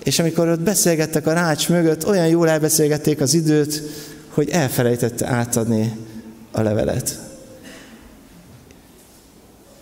És 0.02 0.18
amikor 0.18 0.48
ott 0.48 0.60
beszélgettek 0.60 1.26
a 1.26 1.32
rács 1.32 1.68
mögött, 1.68 2.06
olyan 2.06 2.28
jól 2.28 2.48
elbeszélgették 2.48 3.20
az 3.20 3.34
időt, 3.34 3.82
hogy 4.28 4.48
elfelejtette 4.48 5.26
átadni 5.26 5.96
a 6.52 6.60
levelet. 6.60 7.18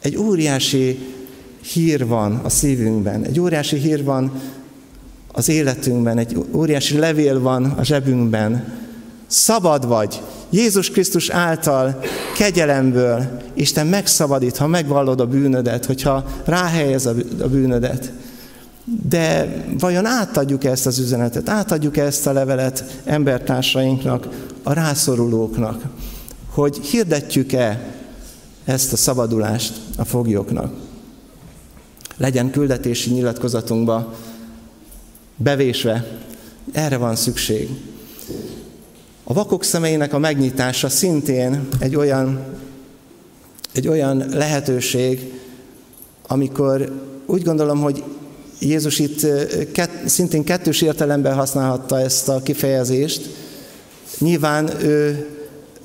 Egy 0.00 0.16
óriási 0.16 0.98
hír 1.62 2.06
van 2.06 2.40
a 2.42 2.48
szívünkben, 2.48 3.24
egy 3.24 3.40
óriási 3.40 3.76
hír 3.76 4.04
van 4.04 4.32
az 5.32 5.48
életünkben, 5.48 6.18
egy 6.18 6.36
óriási 6.52 6.98
levél 6.98 7.40
van 7.40 7.64
a 7.64 7.84
zsebünkben. 7.84 8.80
Szabad 9.26 9.86
vagy. 9.86 10.22
Jézus 10.50 10.90
Krisztus 10.90 11.28
által 11.28 12.00
kegyelemből 12.36 13.40
Isten 13.54 13.86
megszabadít, 13.86 14.56
ha 14.56 14.66
megvallod 14.66 15.20
a 15.20 15.26
bűnödet, 15.26 15.84
hogyha 15.84 16.24
ráhelyez 16.44 17.06
a 17.06 17.14
bűnödet. 17.50 18.12
De 19.08 19.54
vajon 19.78 20.06
átadjuk 20.06 20.64
ezt 20.64 20.86
az 20.86 20.98
üzenetet, 20.98 21.48
átadjuk 21.48 21.96
ezt 21.96 22.26
a 22.26 22.32
levelet 22.32 23.00
embertársainknak, 23.04 24.28
a 24.62 24.72
rászorulóknak, 24.72 25.82
hogy 26.50 26.78
hirdetjük-e 26.78 27.94
ezt 28.64 28.92
a 28.92 28.96
szabadulást 28.96 29.72
a 29.96 30.04
foglyoknak. 30.04 30.81
Legyen 32.22 32.50
küldetési 32.50 33.10
nyilatkozatunkba 33.10 34.14
bevésve, 35.36 36.18
erre 36.72 36.96
van 36.96 37.16
szükség. 37.16 37.68
A 39.24 39.32
vakok 39.32 39.64
szemeinek 39.64 40.12
a 40.12 40.18
megnyitása 40.18 40.88
szintén 40.88 41.68
egy 41.78 41.96
olyan, 41.96 42.40
egy 43.72 43.88
olyan 43.88 44.24
lehetőség, 44.30 45.32
amikor 46.26 47.02
úgy 47.26 47.42
gondolom, 47.42 47.80
hogy 47.80 48.04
Jézus 48.58 48.98
itt 48.98 49.26
kett, 49.72 50.08
szintén 50.08 50.44
kettős 50.44 50.82
értelemben 50.82 51.34
használhatta 51.34 52.00
ezt 52.00 52.28
a 52.28 52.42
kifejezést. 52.42 53.28
Nyilván 54.18 54.82
ő, 54.82 55.28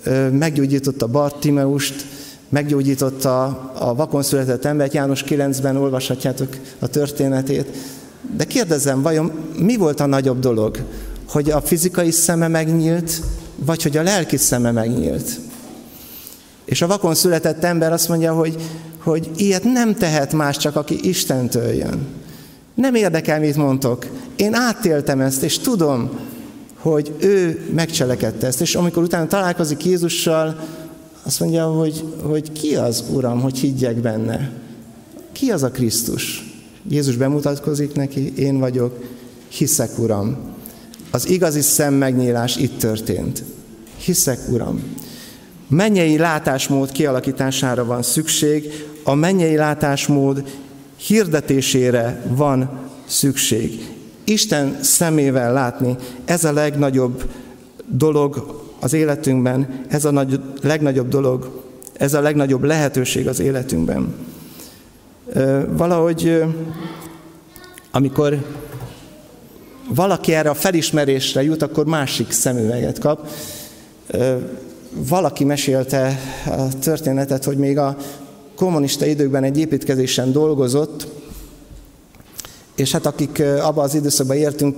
ő 0.03 0.29
meggyógyította 0.31 1.07
Bartimeust, 1.07 2.05
meggyógyította 2.49 3.45
a 3.79 3.95
vakon 3.95 4.23
született 4.23 4.65
embert, 4.65 4.93
János 4.93 5.23
9-ben 5.27 5.75
olvashatjátok 5.75 6.49
a 6.79 6.87
történetét. 6.87 7.77
De 8.35 8.43
kérdezem, 8.43 9.01
vajon 9.01 9.31
mi 9.57 9.75
volt 9.75 9.99
a 9.99 10.05
nagyobb 10.05 10.39
dolog? 10.39 10.77
Hogy 11.29 11.51
a 11.51 11.61
fizikai 11.61 12.11
szeme 12.11 12.47
megnyílt, 12.47 13.21
vagy 13.55 13.83
hogy 13.83 13.97
a 13.97 14.03
lelki 14.03 14.37
szeme 14.37 14.71
megnyílt? 14.71 15.39
És 16.65 16.81
a 16.81 16.87
vakon 16.87 17.15
született 17.15 17.63
ember 17.63 17.91
azt 17.91 18.09
mondja, 18.09 18.33
hogy, 18.33 18.55
hogy 19.03 19.29
ilyet 19.35 19.63
nem 19.63 19.95
tehet 19.95 20.33
más, 20.33 20.57
csak 20.57 20.75
aki 20.75 21.07
Istentől 21.07 21.73
jön. 21.73 22.07
Nem 22.73 22.95
érdekel, 22.95 23.39
mit 23.39 23.55
mondtok. 23.55 24.05
Én 24.35 24.53
átéltem 24.53 25.21
ezt, 25.21 25.43
és 25.43 25.59
tudom, 25.59 26.09
hogy 26.79 27.15
ő 27.19 27.67
megcselekedte 27.73 28.47
ezt. 28.47 28.61
És 28.61 28.75
amikor 28.75 29.03
utána 29.03 29.27
találkozik 29.27 29.85
Jézussal, 29.85 30.59
azt 31.27 31.39
mondja, 31.39 31.65
hogy, 31.65 32.03
hogy 32.21 32.51
ki 32.51 32.75
az 32.75 33.03
Uram, 33.13 33.41
hogy 33.41 33.57
higgyek 33.57 33.95
benne. 33.95 34.51
Ki 35.31 35.49
az 35.49 35.63
a 35.63 35.71
Krisztus? 35.71 36.53
Jézus 36.89 37.15
bemutatkozik 37.15 37.93
neki, 37.93 38.33
én 38.35 38.59
vagyok, 38.59 39.03
hiszek 39.47 39.99
Uram. 39.99 40.37
Az 41.11 41.29
igazi 41.29 41.61
szemmegnyílás 41.61 42.55
itt 42.55 42.79
történt. 42.79 43.43
Hiszek 43.97 44.39
Uram. 44.49 44.83
Mennyei 45.67 46.17
látásmód 46.17 46.91
kialakítására 46.91 47.85
van 47.85 48.03
szükség, 48.03 48.71
a 49.03 49.13
mennyei 49.13 49.55
látásmód 49.55 50.43
hirdetésére 50.95 52.23
van 52.27 52.69
szükség. 53.05 53.95
Isten 54.23 54.77
szemével 54.81 55.53
látni, 55.53 55.95
ez 56.25 56.43
a 56.43 56.53
legnagyobb 56.53 57.29
dolog 57.85 58.65
az 58.87 58.93
életünkben, 58.93 59.83
ez 59.87 60.05
a 60.05 60.11
nagy, 60.11 60.39
legnagyobb 60.61 61.09
dolog, 61.09 61.63
ez 61.93 62.13
a 62.13 62.21
legnagyobb 62.21 62.63
lehetőség 62.63 63.27
az 63.27 63.39
életünkben. 63.39 64.15
Valahogy, 65.69 66.43
amikor 67.91 68.45
valaki 69.89 70.33
erre 70.33 70.49
a 70.49 70.53
felismerésre 70.53 71.43
jut, 71.43 71.61
akkor 71.61 71.85
másik 71.85 72.31
szemüveget 72.31 72.99
kap. 72.99 73.27
Valaki 74.91 75.43
mesélte 75.43 76.19
a 76.45 76.79
történetet, 76.79 77.43
hogy 77.43 77.57
még 77.57 77.77
a 77.77 77.97
kommunista 78.55 79.05
időkben 79.05 79.43
egy 79.43 79.57
építkezésen 79.57 80.31
dolgozott, 80.31 81.07
és 82.75 82.91
hát 82.91 83.05
akik 83.05 83.43
abban 83.61 83.83
az 83.83 83.95
időszakban 83.95 84.37
értünk, 84.37 84.75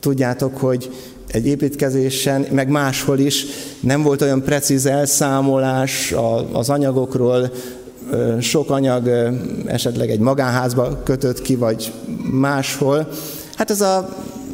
tudjátok, 0.00 0.56
hogy 0.56 0.90
egy 1.32 1.46
építkezésen, 1.46 2.46
meg 2.50 2.68
máshol 2.68 3.18
is 3.18 3.46
nem 3.80 4.02
volt 4.02 4.22
olyan 4.22 4.42
precíz 4.42 4.86
elszámolás 4.86 6.14
az 6.52 6.70
anyagokról, 6.70 7.50
sok 8.40 8.70
anyag 8.70 9.10
esetleg 9.66 10.10
egy 10.10 10.18
magánházba 10.18 11.02
kötött 11.02 11.42
ki, 11.42 11.56
vagy 11.56 11.92
máshol. 12.30 13.08
Hát 13.54 13.70
ez 13.70 13.80
a 13.80 14.08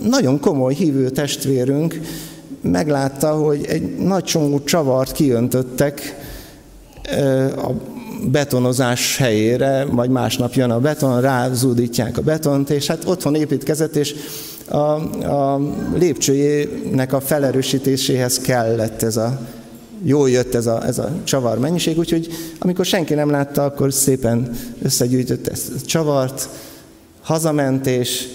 nagyon 0.08 0.40
komoly 0.40 0.74
hívő 0.74 1.10
testvérünk 1.10 2.00
meglátta, 2.60 3.30
hogy 3.30 3.64
egy 3.68 3.96
nagy 3.96 4.24
csomó 4.24 4.60
csavart 4.64 5.12
kiöntöttek 5.12 6.16
a 7.56 7.70
betonozás 8.30 9.16
helyére, 9.16 9.84
vagy 9.84 10.10
másnap 10.10 10.54
jön 10.54 10.70
a 10.70 10.80
beton, 10.80 11.20
rázúdítják 11.20 12.18
a 12.18 12.22
betont, 12.22 12.70
és 12.70 12.86
hát 12.86 13.04
otthon 13.06 13.34
építkezett, 13.34 13.96
és 13.96 14.14
a, 14.68 14.76
a 15.24 15.60
lépcsőjének 15.94 17.12
a 17.12 17.20
felerősítéséhez 17.20 18.38
kellett 18.38 19.02
ez 19.02 19.16
a, 19.16 19.40
jól 20.02 20.30
jött 20.30 20.54
ez 20.54 20.66
a, 20.66 20.86
ez 20.86 20.98
a 20.98 21.10
csavar 21.24 21.58
mennyiség, 21.58 21.98
úgyhogy 21.98 22.28
amikor 22.58 22.84
senki 22.84 23.14
nem 23.14 23.30
látta, 23.30 23.64
akkor 23.64 23.92
szépen 23.92 24.50
összegyűjtött 24.82 25.46
ezt 25.46 25.72
a 25.76 25.86
csavart, 25.86 26.48
hazament 27.22 27.86
és, 27.86 28.28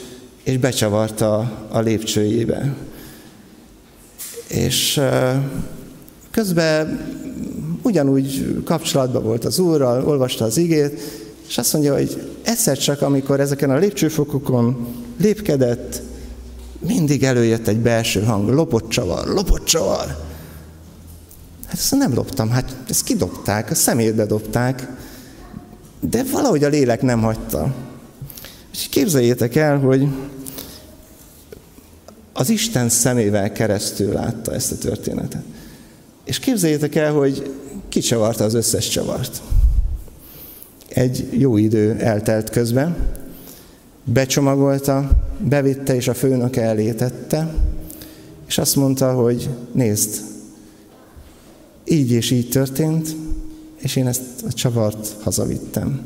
és 0.44 0.58
becsavarta 0.58 1.38
a, 1.38 1.68
a 1.70 1.80
lépcsőjébe. 1.80 2.76
És 4.48 5.02
közben 6.32 7.00
ugyanúgy 7.82 8.62
kapcsolatban 8.66 9.24
volt 9.24 9.46
az 9.46 9.60
Úrral, 9.60 10.06
olvasta 10.06 10.46
az 10.46 10.58
igét, 10.58 11.00
és 11.48 11.58
azt 11.58 11.74
mondja, 11.74 11.94
hogy 11.94 12.22
egyszer 12.44 12.78
csak, 12.78 13.02
amikor 13.02 13.40
ezeken 13.40 13.70
a 13.70 13.78
lépcsőfokokon 13.78 14.88
lépkedett, 15.18 16.02
mindig 16.88 17.24
előjött 17.24 17.68
egy 17.68 17.80
belső 17.80 18.24
hang, 18.24 18.50
lopott 18.50 18.90
csavar, 18.90 19.28
lopott 19.28 19.66
csavar. 19.66 20.08
Hát 21.66 21.80
ezt 21.80 21.96
nem 21.96 22.14
loptam, 22.14 22.50
hát 22.50 22.76
ezt 22.90 23.04
kidobták, 23.04 23.72
a 23.72 23.76
szemétbe 23.76 24.26
dobták, 24.26 24.88
de 26.00 26.24
valahogy 26.32 26.64
a 26.64 26.68
lélek 26.68 27.02
nem 27.02 27.22
hagyta. 27.22 27.74
És 28.72 28.88
képzeljétek 28.90 29.56
el, 29.56 29.80
hogy 29.80 30.08
az 32.34 32.50
Isten 32.50 32.90
szemével 32.90 33.52
keresztül 33.52 34.14
látta 34.14 34.54
ezt 34.54 34.72
a 34.72 34.78
történetet. 34.78 35.44
És 36.24 36.40
képzeljétek 36.40 36.96
el, 36.96 37.12
hogy 37.14 37.54
kicsavarta 37.90 38.44
az 38.44 38.54
összes 38.54 38.88
csavart. 38.88 39.42
Egy 40.88 41.28
jó 41.32 41.58
idő 41.58 41.96
eltelt 42.00 42.50
közben, 42.50 42.96
becsomagolta, 44.14 45.10
bevitte 45.38 45.96
és 45.96 46.08
a 46.08 46.14
főnök 46.14 46.56
elé 46.56 46.92
tette, 46.92 47.54
és 48.48 48.58
azt 48.58 48.76
mondta, 48.76 49.14
hogy 49.14 49.50
nézd, 49.72 50.22
így 51.86 52.12
és 52.12 52.32
így 52.32 52.50
történt, 52.50 53.16
és 53.78 53.96
én 53.96 54.08
ezt 54.08 54.22
a 54.48 54.54
csavart 54.54 55.16
hazavittem. 55.22 56.02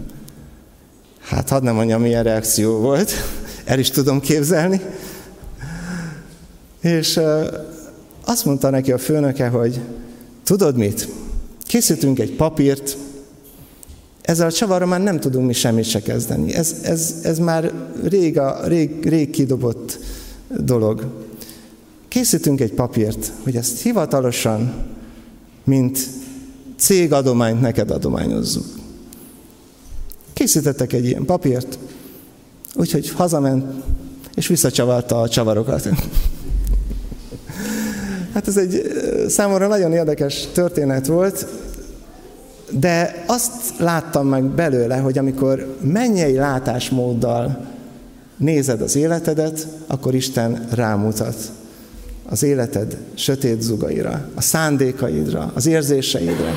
Hát 1.20 1.50
hadd 1.50 1.64
nem 1.64 1.76
mondjam, 1.76 2.02
milyen 2.02 2.24
reakció 2.24 2.78
volt. 2.78 3.12
El 3.66 3.80
is 3.80 3.90
tudom 3.90 4.20
képzelni. 4.20 4.82
És 6.82 7.20
azt 8.26 8.46
mondta 8.46 8.70
neki 8.70 8.92
a 8.92 8.98
főnöke, 8.98 9.48
hogy 9.48 9.80
tudod 10.44 10.78
mit? 10.78 11.08
Készítünk 11.62 12.20
egy 12.20 12.36
papírt, 12.36 12.98
ezzel 14.26 14.48
a 14.48 14.52
csavarra 14.52 14.86
már 14.86 15.02
nem 15.02 15.20
tudunk 15.20 15.48
mi 15.48 15.54
semmit 15.54 15.86
se 15.86 16.02
kezdeni. 16.02 16.54
Ez, 16.54 16.76
ez, 16.84 17.16
ez 17.24 17.40
már 17.40 17.74
rég, 18.04 18.40
a, 18.40 18.68
rég, 18.68 19.10
rég 19.10 19.30
kidobott 19.30 20.00
dolog. 20.48 21.06
Készítünk 22.08 22.62
egy 22.62 22.74
papírt, 22.74 23.32
hogy 23.44 23.56
ezt 23.56 23.82
hivatalosan, 23.82 24.74
mint 25.64 26.00
cégadományt 26.78 27.62
neked 27.62 27.92
adományozzuk. 27.92 28.66
Készítettek 30.34 30.94
egy 30.94 31.06
ilyen 31.06 31.26
papírt, 31.26 31.78
úgyhogy 32.76 33.10
hazament, 33.10 33.84
és 34.36 34.48
visszacsavarta 34.48 35.22
a 35.22 35.30
csavarokat. 35.30 35.90
Hát 38.34 38.48
ez 38.48 38.58
egy 38.58 38.82
számomra 39.28 39.68
nagyon 39.68 39.94
érdekes 39.94 40.48
történet 40.54 41.06
volt, 41.06 41.48
de 42.70 43.24
azt 43.28 43.80
láttam 43.80 44.28
meg 44.28 44.44
belőle, 44.44 44.98
hogy 44.98 45.18
amikor 45.18 45.78
mennyei 45.82 46.36
látásmóddal 46.36 47.66
nézed 48.38 48.82
az 48.82 48.96
életedet, 48.96 49.68
akkor 49.88 50.16
Isten 50.16 50.66
rámutat 50.72 51.36
az 52.30 52.44
életed 52.44 52.98
sötét 53.14 53.62
zugaira, 53.62 54.30
a 54.36 54.42
szándékaidra, 54.42 55.52
az 55.54 55.66
érzéseidre. 55.66 56.54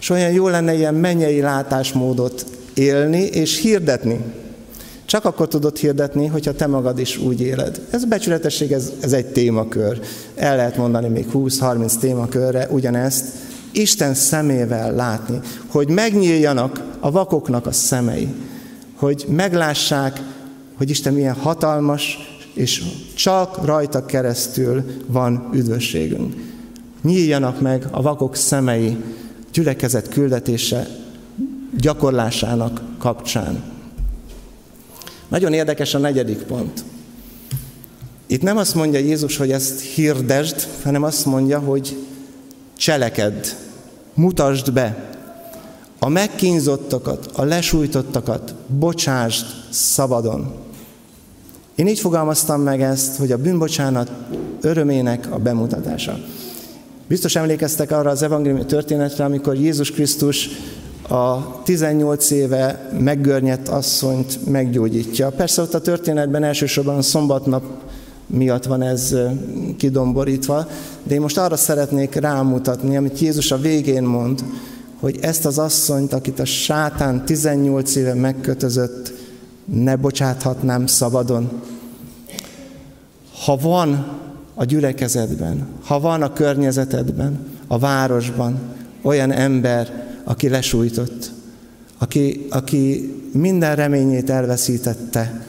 És 0.00 0.10
olyan 0.10 0.32
jó 0.32 0.48
lenne 0.48 0.74
ilyen 0.74 0.94
mennyei 0.94 1.40
látásmódot 1.40 2.46
élni 2.74 3.22
és 3.22 3.60
hirdetni. 3.60 4.20
Csak 5.04 5.24
akkor 5.24 5.48
tudod 5.48 5.76
hirdetni, 5.76 6.26
hogyha 6.26 6.52
te 6.52 6.66
magad 6.66 6.98
is 6.98 7.18
úgy 7.18 7.40
éled. 7.40 7.80
Ez 7.90 8.04
becsületesség, 8.04 8.72
ez, 8.72 8.92
ez 9.00 9.12
egy 9.12 9.26
témakör. 9.26 10.00
El 10.34 10.56
lehet 10.56 10.76
mondani 10.76 11.08
még 11.08 11.26
20-30 11.34 11.94
témakörre 11.94 12.68
ugyanezt. 12.70 13.24
Isten 13.76 14.14
szemével 14.14 14.94
látni, 14.94 15.40
hogy 15.66 15.88
megnyíljanak 15.88 16.82
a 17.00 17.10
vakoknak 17.10 17.66
a 17.66 17.72
szemei, 17.72 18.28
hogy 18.94 19.24
meglássák, 19.28 20.20
hogy 20.76 20.90
Isten 20.90 21.12
milyen 21.12 21.34
hatalmas, 21.34 22.18
és 22.54 22.82
csak 23.14 23.64
rajta 23.64 24.06
keresztül 24.06 24.84
van 25.06 25.48
üdvösségünk. 25.52 26.34
Nyíljanak 27.02 27.60
meg 27.60 27.86
a 27.90 28.02
vakok 28.02 28.36
szemei 28.36 28.96
gyülekezet 29.52 30.08
küldetése 30.08 30.86
gyakorlásának 31.78 32.80
kapcsán. 32.98 33.62
Nagyon 35.28 35.52
érdekes 35.52 35.94
a 35.94 35.98
negyedik 35.98 36.38
pont. 36.38 36.84
Itt 38.26 38.42
nem 38.42 38.56
azt 38.56 38.74
mondja 38.74 39.00
Jézus, 39.00 39.36
hogy 39.36 39.50
ezt 39.50 39.80
hirdesd, 39.80 40.68
hanem 40.82 41.02
azt 41.02 41.26
mondja, 41.26 41.58
hogy 41.58 41.96
cselekedd, 42.76 43.44
mutasd 44.16 44.72
be. 44.72 45.14
A 45.98 46.08
megkínzottakat, 46.08 47.30
a 47.34 47.44
lesújtottakat 47.44 48.54
bocsásd 48.66 49.46
szabadon. 49.70 50.52
Én 51.74 51.86
így 51.86 51.98
fogalmaztam 51.98 52.60
meg 52.60 52.82
ezt, 52.82 53.16
hogy 53.16 53.32
a 53.32 53.38
bűnbocsánat 53.38 54.10
örömének 54.60 55.32
a 55.32 55.38
bemutatása. 55.38 56.18
Biztos 57.08 57.36
emlékeztek 57.36 57.90
arra 57.90 58.10
az 58.10 58.22
evangéliumi 58.22 58.64
történetre, 58.64 59.24
amikor 59.24 59.54
Jézus 59.54 59.90
Krisztus 59.90 60.48
a 61.08 61.62
18 61.62 62.30
éve 62.30 62.90
meggörnyedt 62.98 63.68
asszonyt 63.68 64.46
meggyógyítja. 64.46 65.30
Persze 65.30 65.62
ott 65.62 65.74
a 65.74 65.80
történetben 65.80 66.44
elsősorban 66.44 66.96
a 66.96 67.02
szombatnap 67.02 67.62
miatt 68.26 68.64
van 68.64 68.82
ez 68.82 69.16
kidomborítva, 69.76 70.68
de 71.02 71.14
én 71.14 71.20
most 71.20 71.38
arra 71.38 71.56
szeretnék 71.56 72.14
rámutatni, 72.14 72.96
amit 72.96 73.18
Jézus 73.18 73.50
a 73.50 73.58
végén 73.58 74.02
mond, 74.02 74.44
hogy 75.00 75.18
ezt 75.20 75.46
az 75.46 75.58
asszonyt, 75.58 76.12
akit 76.12 76.38
a 76.38 76.44
sátán 76.44 77.24
18 77.24 77.94
éve 77.94 78.14
megkötözött, 78.14 79.12
ne 79.64 79.96
bocsáthatnám 79.96 80.86
szabadon. 80.86 81.50
Ha 83.44 83.56
van 83.56 84.06
a 84.54 84.64
gyülekezetben, 84.64 85.66
ha 85.84 86.00
van 86.00 86.22
a 86.22 86.32
környezetedben, 86.32 87.46
a 87.66 87.78
városban 87.78 88.58
olyan 89.02 89.30
ember, 89.30 90.06
aki 90.24 90.48
lesújtott, 90.48 91.30
aki, 91.98 92.46
aki 92.50 93.14
minden 93.32 93.76
reményét 93.76 94.30
elveszítette, 94.30 95.46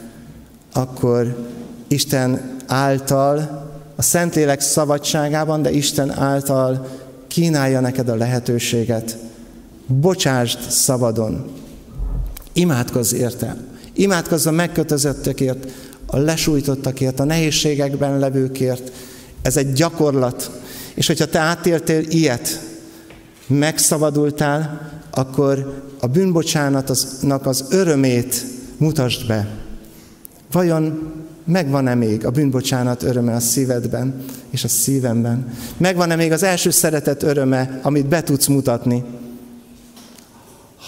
akkor 0.72 1.46
Isten 1.88 2.56
által, 2.68 3.66
a 3.96 4.02
Szentlélek 4.02 4.60
szabadságában, 4.60 5.62
de 5.62 5.70
Isten 5.70 6.10
által 6.10 6.86
kínálja 7.26 7.80
neked 7.80 8.08
a 8.08 8.14
lehetőséget. 8.14 9.16
Bocsásd 9.86 10.58
szabadon. 10.70 11.44
Imádkozz 12.52 13.12
érte. 13.12 13.56
Imádkozz 13.92 14.46
a 14.46 14.50
megkötözöttökért, 14.50 15.66
a 16.06 16.16
lesújtottakért, 16.16 17.20
a 17.20 17.24
nehézségekben 17.24 18.18
levőkért. 18.18 18.92
Ez 19.42 19.56
egy 19.56 19.72
gyakorlat. 19.72 20.50
És 20.94 21.06
hogyha 21.06 21.26
te 21.26 21.38
átéltél 21.38 22.04
ilyet, 22.08 22.60
megszabadultál, 23.46 24.90
akkor 25.10 25.82
a 26.00 26.06
bűnbocsánatnak 26.06 27.46
az 27.46 27.64
örömét 27.70 28.44
mutasd 28.76 29.26
be. 29.26 29.48
Vajon 30.52 31.12
megvan-e 31.48 31.94
még 31.94 32.26
a 32.26 32.30
bűnbocsánat 32.30 33.02
öröme 33.02 33.34
a 33.34 33.40
szívedben 33.40 34.24
és 34.50 34.64
a 34.64 34.68
szívemben? 34.68 35.52
Megvan-e 35.76 36.16
még 36.16 36.32
az 36.32 36.42
első 36.42 36.70
szeretet 36.70 37.22
öröme, 37.22 37.80
amit 37.82 38.06
be 38.06 38.22
tudsz 38.22 38.46
mutatni? 38.46 39.04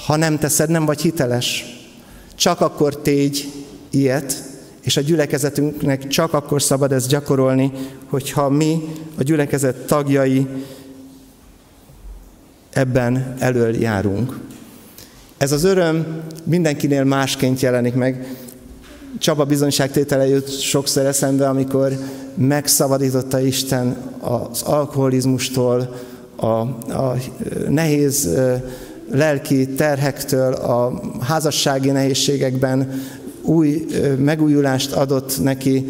Ha 0.06 0.16
nem 0.16 0.38
teszed, 0.38 0.70
nem 0.70 0.84
vagy 0.84 1.00
hiteles. 1.00 1.64
Csak 2.34 2.60
akkor 2.60 2.96
tégy 2.96 3.52
ilyet, 3.90 4.42
és 4.80 4.96
a 4.96 5.00
gyülekezetünknek 5.00 6.06
csak 6.06 6.32
akkor 6.32 6.62
szabad 6.62 6.92
ezt 6.92 7.08
gyakorolni, 7.08 7.72
hogyha 8.08 8.48
mi, 8.48 8.82
a 9.18 9.22
gyülekezet 9.22 9.76
tagjai, 9.76 10.46
ebben 12.70 13.34
elől 13.38 13.76
járunk. 13.76 14.38
Ez 15.36 15.52
az 15.52 15.64
öröm 15.64 16.22
mindenkinél 16.44 17.04
másként 17.04 17.60
jelenik 17.60 17.94
meg. 17.94 18.36
Csaba 19.18 19.44
bizonyságtétele 19.44 20.26
jött 20.26 20.60
sokszor 20.60 21.06
eszembe, 21.06 21.48
amikor 21.48 21.98
megszabadította 22.34 23.40
Isten 23.40 23.96
az 24.20 24.62
alkoholizmustól, 24.62 25.94
a, 26.36 26.46
a 26.46 27.16
nehéz 27.68 28.28
lelki 29.10 29.68
terhektől, 29.68 30.52
a 30.52 31.00
házassági 31.20 31.90
nehézségekben 31.90 33.02
új 33.42 33.86
megújulást 34.18 34.92
adott 34.92 35.42
neki, 35.42 35.86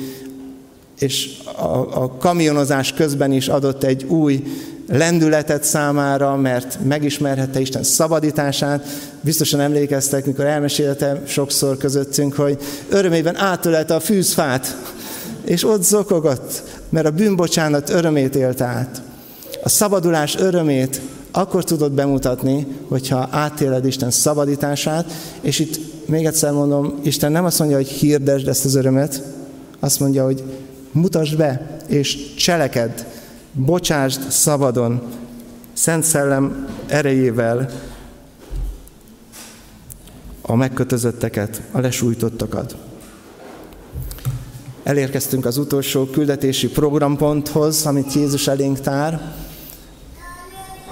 és 0.99 1.39
a, 1.57 2.03
a 2.03 2.17
kamionozás 2.19 2.93
közben 2.93 3.33
is 3.33 3.49
adott 3.49 3.83
egy 3.85 4.05
új 4.05 4.43
lendületet 4.91 5.65
számára, 5.65 6.37
mert 6.37 6.79
megismerhette 6.85 7.61
Isten 7.61 7.83
szabadítását. 7.83 8.87
Biztosan 9.21 9.61
emlékeztek, 9.61 10.27
mikor 10.27 10.45
elmesélte 10.45 11.23
sokszor 11.27 11.77
közöttünk, 11.77 12.35
hogy 12.35 12.59
örömében 12.89 13.37
átölelte 13.37 13.95
a 13.95 14.01
fűzfát, 14.01 14.77
és 15.45 15.65
ott 15.65 15.83
zokogott, 15.83 16.63
mert 16.89 17.07
a 17.07 17.11
bűnbocsánat 17.11 17.91
örömét 17.91 18.35
élt 18.35 18.61
át. 18.61 19.03
A 19.63 19.69
szabadulás 19.69 20.37
örömét 20.37 21.01
akkor 21.31 21.65
tudod 21.65 21.93
bemutatni, 21.93 22.67
hogyha 22.89 23.29
átéled 23.31 23.87
Isten 23.87 24.11
szabadítását, 24.11 25.13
és 25.41 25.59
itt 25.59 25.79
még 26.09 26.27
egyszer 26.27 26.53
mondom, 26.53 26.99
Isten 27.03 27.33
nem 27.33 27.45
azt 27.45 27.59
mondja, 27.59 27.77
hogy 27.77 27.89
hirdesd 27.89 28.49
ezt 28.49 28.65
az 28.65 28.75
örömet, 28.75 29.23
azt 29.81 30.01
mondja, 30.01 30.25
hogy 30.25 30.43
mutasd 30.93 31.37
be, 31.37 31.77
és 31.87 32.35
cselekedd, 32.35 33.05
bocsásd 33.53 34.31
szabadon, 34.31 35.03
Szent 35.73 36.05
Szellem 36.05 36.69
erejével 36.87 37.71
a 40.41 40.55
megkötözötteket, 40.55 41.63
a 41.71 41.81
lesújtottakat. 41.81 42.77
Elérkeztünk 44.83 45.47
az 45.47 45.57
utolsó 45.57 46.05
küldetési 46.05 46.69
programponthoz, 46.69 47.87
amit 47.87 48.13
Jézus 48.13 48.49
elénk 48.49 48.81
tár. 48.81 49.35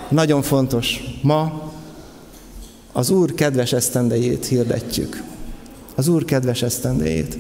Nagyon 0.09 0.43
fontos. 0.43 1.01
Ma 1.23 1.73
az 2.93 3.11
Úr 3.11 3.35
kedves 3.35 3.73
esztendejét 3.73 4.47
hirdetjük. 4.47 5.23
Az 5.95 6.09
Úr 6.09 6.25
kedves 6.25 6.63
esztendejét. 6.63 7.39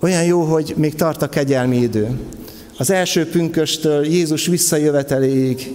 Olyan 0.00 0.24
jó, 0.24 0.42
hogy 0.42 0.74
még 0.76 0.94
tart 0.94 1.22
a 1.22 1.28
kegyelmi 1.28 1.76
idő 1.76 2.18
az 2.76 2.90
első 2.90 3.28
pünköstől 3.28 4.06
Jézus 4.06 4.46
visszajöveteléig, 4.46 5.72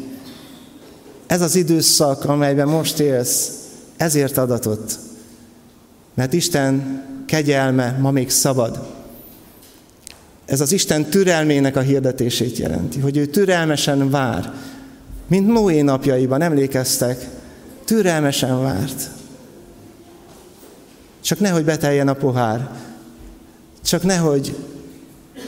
ez 1.28 1.42
az 1.42 1.56
időszak, 1.56 2.26
amelyben 2.26 2.68
most 2.68 3.00
élsz, 3.00 3.52
ezért 3.98 4.38
adatott. 4.38 5.00
Mert 6.14 6.34
Isten 6.34 7.04
kegyelme 7.26 7.98
ma 8.00 8.12
még 8.12 8.30
szabad. 8.30 8.88
Ez 10.46 10.62
az 10.62 10.72
Isten 10.72 11.06
türelmének 11.06 11.76
a 11.76 11.82
hirdetését 11.82 12.58
jelenti, 12.58 13.00
hogy 13.00 13.18
ő 13.18 13.26
türelmesen 13.26 14.10
vár. 14.10 14.54
Mint 15.28 15.48
Noé 15.48 15.82
napjaiban, 15.82 16.42
emlékeztek, 16.42 17.30
türelmesen 17.86 18.62
várt. 18.62 19.10
Csak 21.22 21.40
nehogy 21.40 21.66
beteljen 21.66 22.08
a 22.08 22.14
pohár, 22.14 22.70
csak 23.84 24.04
nehogy 24.04 24.56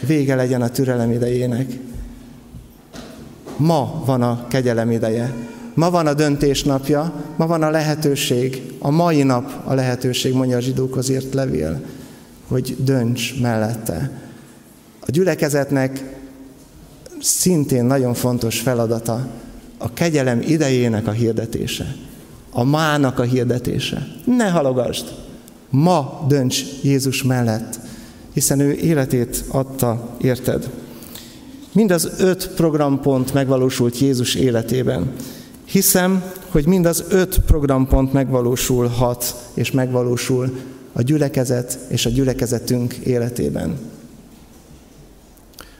vége 0.07 0.35
legyen 0.35 0.61
a 0.61 0.69
türelem 0.69 1.11
idejének. 1.11 1.79
Ma 3.57 4.03
van 4.05 4.21
a 4.21 4.47
kegyelem 4.47 4.91
ideje. 4.91 5.33
Ma 5.73 5.89
van 5.89 6.07
a 6.07 6.13
döntés 6.13 6.63
napja, 6.63 7.13
ma 7.35 7.47
van 7.47 7.63
a 7.63 7.69
lehetőség, 7.69 8.73
a 8.79 8.89
mai 8.89 9.23
nap 9.23 9.51
a 9.63 9.73
lehetőség, 9.73 10.33
mondja 10.33 10.57
a 10.57 10.59
zsidókhoz 10.59 11.09
írt 11.09 11.33
levél, 11.33 11.81
hogy 12.47 12.75
dönts 12.79 13.41
mellette. 13.41 14.11
A 14.99 15.11
gyülekezetnek 15.11 16.03
szintén 17.19 17.85
nagyon 17.85 18.13
fontos 18.13 18.59
feladata 18.59 19.27
a 19.77 19.93
kegyelem 19.93 20.41
idejének 20.41 21.07
a 21.07 21.11
hirdetése, 21.11 21.95
a 22.51 22.63
mának 22.63 23.19
a 23.19 23.23
hirdetése. 23.23 24.07
Ne 24.25 24.49
halogasd! 24.49 25.05
Ma 25.69 26.25
dönts 26.27 26.63
Jézus 26.81 27.23
mellett, 27.23 27.79
hiszen 28.33 28.59
ő 28.59 28.71
életét 28.73 29.43
adta, 29.47 30.15
érted? 30.21 30.69
Mind 31.71 31.91
az 31.91 32.11
öt 32.17 32.47
programpont 32.47 33.33
megvalósult 33.33 33.99
Jézus 33.99 34.35
életében. 34.35 35.11
Hiszem, 35.65 36.23
hogy 36.49 36.67
mind 36.67 36.85
az 36.85 37.03
öt 37.09 37.39
programpont 37.39 38.13
megvalósulhat 38.13 39.35
és 39.53 39.71
megvalósul 39.71 40.57
a 40.93 41.01
gyülekezet 41.01 41.79
és 41.87 42.05
a 42.05 42.09
gyülekezetünk 42.09 42.93
életében. 42.93 43.77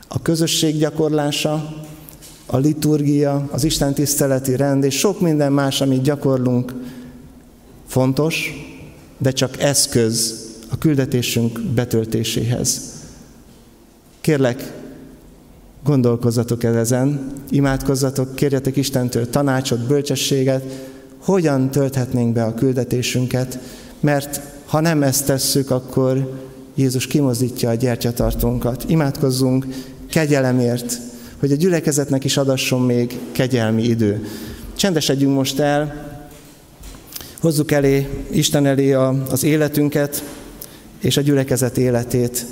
A 0.08 0.22
közösség 0.22 0.78
gyakorlása, 0.78 1.84
a 2.45 2.58
liturgia, 2.58 3.47
az 3.51 3.64
Isten 3.64 3.93
tiszteleti 3.93 4.56
rend 4.56 4.84
és 4.84 4.97
sok 4.97 5.20
minden 5.20 5.51
más, 5.51 5.82
amit 5.82 6.01
gyakorlunk, 6.01 6.74
fontos, 7.88 8.51
de 9.18 9.32
csak 9.32 9.62
eszköz 9.62 10.43
a 10.74 10.78
küldetésünk 10.78 11.59
betöltéséhez. 11.61 12.82
Kérlek, 14.21 14.71
gondolkozzatok 15.84 16.63
el 16.63 16.78
ezen, 16.78 17.34
imádkozzatok, 17.49 18.36
kérjetek 18.36 18.76
Istentől 18.76 19.30
tanácsot, 19.30 19.88
bölcsességet, 19.88 20.63
hogyan 21.17 21.71
tölthetnénk 21.71 22.34
be 22.34 22.43
a 22.43 22.53
küldetésünket, 22.53 23.59
mert 23.99 24.41
ha 24.65 24.80
nem 24.80 25.03
ezt 25.03 25.26
tesszük, 25.26 25.71
akkor 25.71 26.41
Jézus 26.76 27.07
kimozdítja 27.07 27.69
a 27.69 27.74
gyertyatartónkat. 27.74 28.84
Imádkozzunk 28.88 29.65
kegyelemért, 30.09 30.99
hogy 31.39 31.51
a 31.51 31.55
gyülekezetnek 31.55 32.24
is 32.24 32.38
adasson 32.38 32.82
még 32.82 33.19
kegyelmi 33.32 33.84
idő. 33.84 34.26
Csendesedjünk 34.76 35.34
most 35.36 35.59
el, 35.59 36.11
hozzuk 37.39 37.71
elé, 37.71 38.26
Isten 38.32 38.65
elé 38.65 38.93
a, 38.93 39.24
az 39.30 39.43
életünket 39.43 40.24
és 41.04 41.18
a 41.18 41.22
gyülekezet 41.22 41.78
életét 41.78 42.45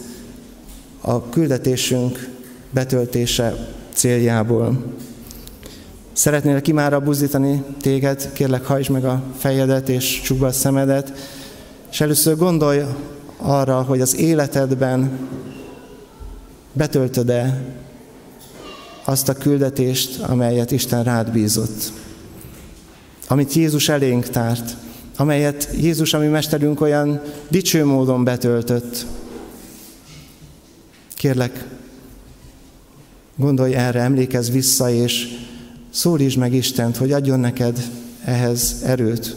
a 1.02 1.30
küldetésünk 1.30 2.30
betöltése 2.70 3.68
céljából. 3.94 4.84
Szeretnélek 6.14 6.68
imára 6.68 7.00
buzdítani 7.00 7.64
téged, 7.82 8.34
kérlek 8.34 8.66
hajtsd 8.66 8.90
meg 8.90 9.06
a 9.06 9.24
fejedet 9.38 9.90
és 9.90 10.22
csukd 10.22 10.42
a 10.42 10.52
szemedet, 10.52 11.14
és 11.92 12.02
először 12.02 12.38
gondolj 12.38 12.82
arra, 13.38 13.82
hogy 13.82 14.02
az 14.02 14.16
életedben 14.16 15.30
betöltöd-e 16.74 17.62
azt 19.04 19.30
a 19.30 19.34
küldetést, 19.34 20.20
amelyet 20.22 20.72
Isten 20.72 21.04
rád 21.04 21.32
bízott. 21.32 21.92
Amit 23.28 23.54
Jézus 23.54 23.90
elénk 23.90 24.30
tárt, 24.30 24.76
amelyet 25.16 25.70
Jézus, 25.82 26.14
ami 26.14 26.28
mesterünk 26.28 26.82
olyan 26.82 27.22
dicső 27.50 27.86
módon 27.86 28.24
betöltött. 28.24 29.06
Kérlek, 31.16 31.66
Gondolj 33.42 33.74
erre, 33.76 34.00
emlékezz 34.00 34.50
vissza, 34.50 34.90
és 34.90 35.28
szólítsd 35.90 36.38
meg 36.38 36.54
Istent, 36.54 36.98
hogy 36.98 37.12
adjon 37.12 37.40
neked 37.40 37.90
ehhez 38.26 38.82
erőt. 38.86 39.36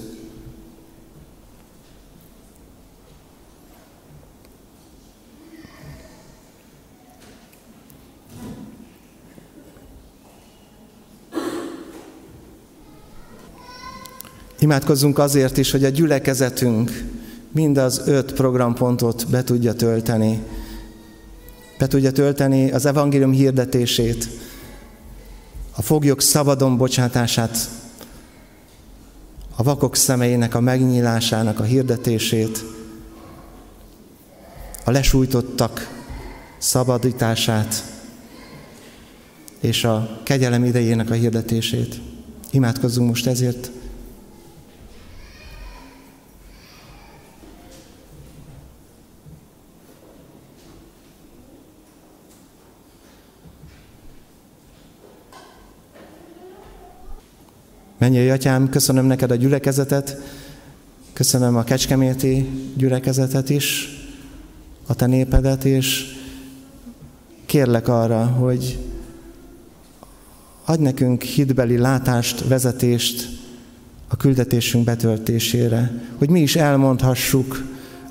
Imádkozzunk 14.64 15.18
azért 15.18 15.56
is, 15.56 15.70
hogy 15.70 15.84
a 15.84 15.88
gyülekezetünk 15.88 17.04
mind 17.52 17.78
az 17.78 18.02
öt 18.06 18.32
programpontot 18.32 19.26
be 19.30 19.44
tudja 19.44 19.74
tölteni, 19.74 20.42
be 21.78 21.86
tudja 21.86 22.12
tölteni 22.12 22.70
az 22.70 22.86
evangélium 22.86 23.32
hirdetését, 23.32 24.28
a 25.76 25.82
foglyok 25.82 26.20
szabadon 26.20 26.76
bocsátását, 26.76 27.68
a 29.56 29.62
vakok 29.62 29.96
szemeinek 29.96 30.54
a 30.54 30.60
megnyílásának 30.60 31.60
a 31.60 31.64
hirdetését, 31.64 32.64
a 34.84 34.90
lesújtottak 34.90 36.04
szabadítását, 36.58 37.84
és 39.60 39.84
a 39.84 40.20
kegyelem 40.22 40.64
idejének 40.64 41.10
a 41.10 41.14
hirdetését. 41.14 42.00
Imádkozzunk 42.50 43.08
most 43.08 43.26
ezért. 43.26 43.70
Mennyi 58.04 58.28
atyám, 58.28 58.68
köszönöm 58.68 59.06
neked 59.06 59.30
a 59.30 59.34
gyülekezetet, 59.34 60.18
köszönöm 61.12 61.56
a 61.56 61.64
kecskeméti 61.64 62.48
gyülekezetet 62.76 63.50
is, 63.50 63.88
a 64.86 64.94
te 64.94 65.06
népedet, 65.06 65.64
és 65.64 66.04
kérlek 67.46 67.88
arra, 67.88 68.24
hogy 68.24 68.78
adj 70.64 70.82
nekünk 70.82 71.22
hitbeli 71.22 71.78
látást, 71.78 72.48
vezetést 72.48 73.28
a 74.08 74.16
küldetésünk 74.16 74.84
betöltésére, 74.84 75.92
hogy 76.18 76.30
mi 76.30 76.40
is 76.40 76.56
elmondhassuk, 76.56 77.64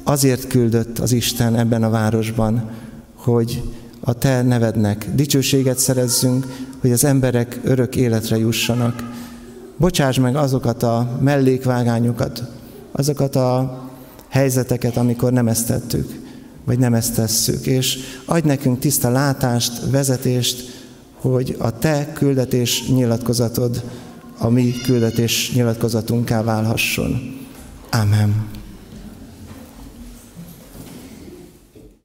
azért 0.03 0.47
küldött 0.47 0.99
az 0.99 1.11
Isten 1.11 1.55
ebben 1.55 1.83
a 1.83 1.89
városban, 1.89 2.69
hogy 3.15 3.61
a 3.99 4.13
te 4.13 4.41
nevednek 4.41 5.07
dicsőséget 5.15 5.79
szerezzünk, 5.79 6.45
hogy 6.79 6.91
az 6.91 7.03
emberek 7.03 7.59
örök 7.63 7.95
életre 7.95 8.37
jussanak. 8.37 9.22
Bocsáss 9.83 10.17
meg 10.17 10.35
azokat 10.35 10.83
a 10.83 11.17
mellékvágányokat, 11.21 12.43
azokat 12.91 13.35
a 13.35 13.81
helyzeteket, 14.29 14.97
amikor 14.97 15.31
nem 15.31 15.47
ezt 15.47 15.67
tettük, 15.67 16.11
vagy 16.65 16.79
nem 16.79 16.93
ezt 16.93 17.15
tesszük. 17.15 17.65
És 17.65 17.97
adj 18.25 18.47
nekünk 18.47 18.79
tiszta 18.79 19.09
látást, 19.09 19.89
vezetést, 19.91 20.83
hogy 21.15 21.55
a 21.59 21.77
te 21.77 22.11
küldetés 22.13 22.87
nyilatkozatod 22.87 23.83
a 24.37 24.49
mi 24.49 24.71
küldetés 24.71 25.51
nyilatkozatunká 25.53 26.43
válhasson. 26.43 27.37
Amen. 27.91 28.62